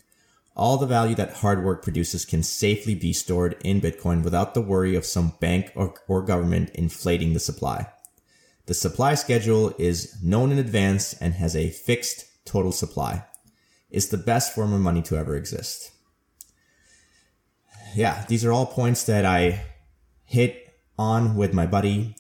All 0.56 0.78
the 0.78 0.86
value 0.86 1.16
that 1.16 1.38
hard 1.38 1.64
work 1.64 1.82
produces 1.84 2.26
can 2.26 2.44
safely 2.44 2.94
be 2.94 3.12
stored 3.12 3.56
in 3.64 3.82
Bitcoin 3.82 4.24
without 4.24 4.54
the 4.54 4.62
worry 4.62 4.96
of 4.96 5.06
some 5.06 5.34
bank 5.40 5.72
or, 5.76 5.96
or 6.08 6.22
government 6.22 6.70
inflating 6.76 7.34
the 7.34 7.40
supply. 7.40 7.88
The 8.66 8.74
supply 8.74 9.16
schedule 9.16 9.74
is 9.78 10.16
known 10.24 10.52
in 10.52 10.58
advance 10.58 11.14
and 11.14 11.34
has 11.34 11.56
a 11.56 11.70
fixed 11.70 12.26
total 12.46 12.72
supply. 12.72 13.26
It's 13.90 14.08
the 14.08 14.18
best 14.18 14.56
form 14.56 14.74
of 14.74 14.82
money 14.82 15.02
to 15.04 15.18
ever 15.18 15.36
exist. 15.36 15.92
Yeah, 17.94 18.26
these 18.28 18.46
are 18.46 18.52
all 18.52 18.66
points 18.66 19.04
that 19.06 19.26
I 19.26 19.66
hit 20.24 20.80
on 20.98 21.36
with 21.36 21.54
my 21.54 21.68
buddy. 21.68 22.16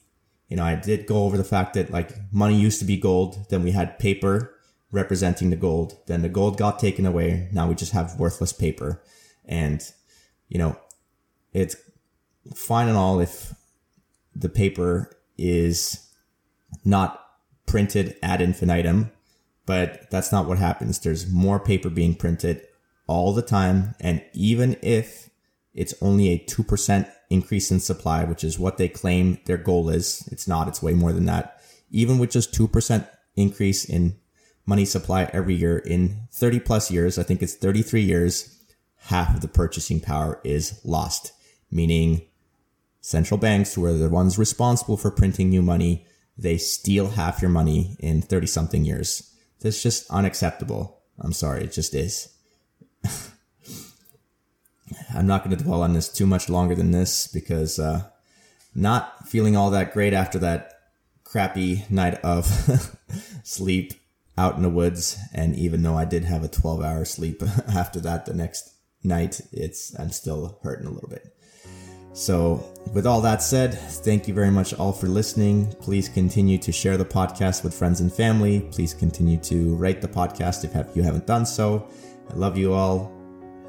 You 0.49 0.57
know, 0.57 0.65
I 0.65 0.75
did 0.75 1.07
go 1.07 1.23
over 1.23 1.37
the 1.37 1.43
fact 1.43 1.73
that 1.73 1.91
like 1.91 2.11
money 2.31 2.59
used 2.59 2.79
to 2.79 2.85
be 2.85 2.97
gold, 2.97 3.47
then 3.49 3.63
we 3.63 3.71
had 3.71 3.97
paper 3.97 4.53
representing 4.91 5.49
the 5.49 5.55
gold, 5.55 5.97
then 6.05 6.21
the 6.21 6.29
gold 6.29 6.57
got 6.57 6.77
taken 6.77 7.05
away. 7.05 7.49
Now 7.51 7.67
we 7.67 7.75
just 7.75 7.93
have 7.93 8.19
worthless 8.19 8.53
paper. 8.53 9.01
And, 9.45 9.81
you 10.49 10.59
know, 10.59 10.77
it's 11.53 11.75
fine 12.53 12.87
and 12.87 12.97
all 12.97 13.19
if 13.19 13.53
the 14.35 14.49
paper 14.49 15.17
is 15.37 16.12
not 16.83 17.19
printed 17.65 18.15
ad 18.21 18.41
infinitum, 18.41 19.11
but 19.65 20.09
that's 20.11 20.31
not 20.31 20.47
what 20.47 20.57
happens. 20.57 20.99
There's 20.99 21.29
more 21.29 21.59
paper 21.59 21.89
being 21.89 22.15
printed 22.15 22.65
all 23.07 23.33
the 23.33 23.41
time. 23.41 23.95
And 23.99 24.23
even 24.33 24.77
if 24.81 25.29
it's 25.73 25.93
only 26.01 26.29
a 26.29 26.39
2% 26.39 27.11
increase 27.29 27.71
in 27.71 27.79
supply, 27.79 28.23
which 28.23 28.43
is 28.43 28.59
what 28.59 28.77
they 28.77 28.87
claim 28.87 29.39
their 29.45 29.57
goal 29.57 29.89
is, 29.89 30.27
it's 30.31 30.47
not, 30.47 30.67
it's 30.67 30.83
way 30.83 30.93
more 30.93 31.13
than 31.13 31.25
that. 31.25 31.61
Even 31.91 32.19
with 32.19 32.31
just 32.31 32.53
2% 32.53 33.07
increase 33.35 33.85
in 33.85 34.15
money 34.65 34.85
supply 34.85 35.29
every 35.33 35.55
year 35.55 35.77
in 35.79 36.27
30 36.31 36.59
plus 36.59 36.91
years, 36.91 37.17
I 37.17 37.23
think 37.23 37.41
it's 37.41 37.55
33 37.55 38.01
years, 38.01 38.57
half 39.05 39.35
of 39.35 39.41
the 39.41 39.47
purchasing 39.47 39.99
power 39.99 40.39
is 40.43 40.79
lost, 40.85 41.33
meaning 41.71 42.21
central 43.01 43.37
banks, 43.37 43.73
who 43.73 43.83
are 43.85 43.93
the 43.93 44.09
ones 44.09 44.37
responsible 44.37 44.97
for 44.97 45.11
printing 45.11 45.49
new 45.49 45.61
money, 45.61 46.05
they 46.37 46.57
steal 46.57 47.11
half 47.11 47.41
your 47.41 47.51
money 47.51 47.95
in 47.99 48.21
30 48.21 48.47
something 48.47 48.85
years. 48.85 49.33
That's 49.61 49.81
just 49.81 50.09
unacceptable. 50.09 51.01
I'm 51.19 51.33
sorry, 51.33 51.63
it 51.63 51.73
just 51.73 51.93
is. 51.93 52.29
I'm 55.15 55.27
not 55.27 55.43
going 55.43 55.55
to 55.55 55.63
dwell 55.63 55.83
on 55.83 55.93
this 55.93 56.09
too 56.09 56.25
much 56.25 56.49
longer 56.49 56.75
than 56.75 56.91
this 56.91 57.27
because 57.27 57.79
uh, 57.79 58.09
not 58.75 59.27
feeling 59.27 59.55
all 59.55 59.71
that 59.71 59.93
great 59.93 60.13
after 60.13 60.39
that 60.39 60.73
crappy 61.23 61.85
night 61.89 62.15
of 62.15 62.45
sleep 63.43 63.93
out 64.37 64.55
in 64.55 64.63
the 64.63 64.69
woods. 64.69 65.17
And 65.33 65.55
even 65.55 65.83
though 65.83 65.97
I 65.97 66.05
did 66.05 66.25
have 66.25 66.43
a 66.43 66.47
12 66.47 66.81
hour 66.83 67.05
sleep 67.05 67.41
after 67.73 67.99
that 68.01 68.25
the 68.25 68.33
next 68.33 68.73
night, 69.03 69.41
it's 69.51 69.97
I'm 69.99 70.11
still 70.11 70.59
hurting 70.63 70.87
a 70.87 70.91
little 70.91 71.09
bit. 71.09 71.35
So, 72.13 72.63
with 72.93 73.07
all 73.07 73.21
that 73.21 73.41
said, 73.41 73.73
thank 73.73 74.27
you 74.27 74.35
very 74.35 74.51
much 74.51 74.73
all 74.75 74.93
for 74.93 75.07
listening. 75.07 75.73
Please 75.81 76.07
continue 76.07 76.59
to 76.59 76.71
share 76.71 76.95
the 76.95 77.05
podcast 77.05 77.63
with 77.63 77.73
friends 77.73 78.01
and 78.01 78.13
family. 78.13 78.61
Please 78.71 78.93
continue 78.93 79.37
to 79.39 79.75
rate 79.75 79.99
the 79.99 80.07
podcast 80.07 80.63
if 80.63 80.95
you 80.95 81.01
haven't 81.01 81.25
done 81.25 81.45
so. 81.45 81.87
I 82.29 82.35
love 82.35 82.55
you 82.55 82.73
all. 82.73 83.11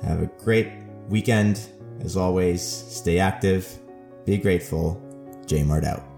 Have 0.02 0.22
a 0.22 0.26
great 0.26 0.70
weekend. 1.08 1.60
As 2.00 2.16
always, 2.16 2.62
stay 2.62 3.18
active, 3.18 3.78
be 4.26 4.36
grateful. 4.36 5.00
J 5.46 5.62
Mart 5.62 5.84
out. 5.84 6.13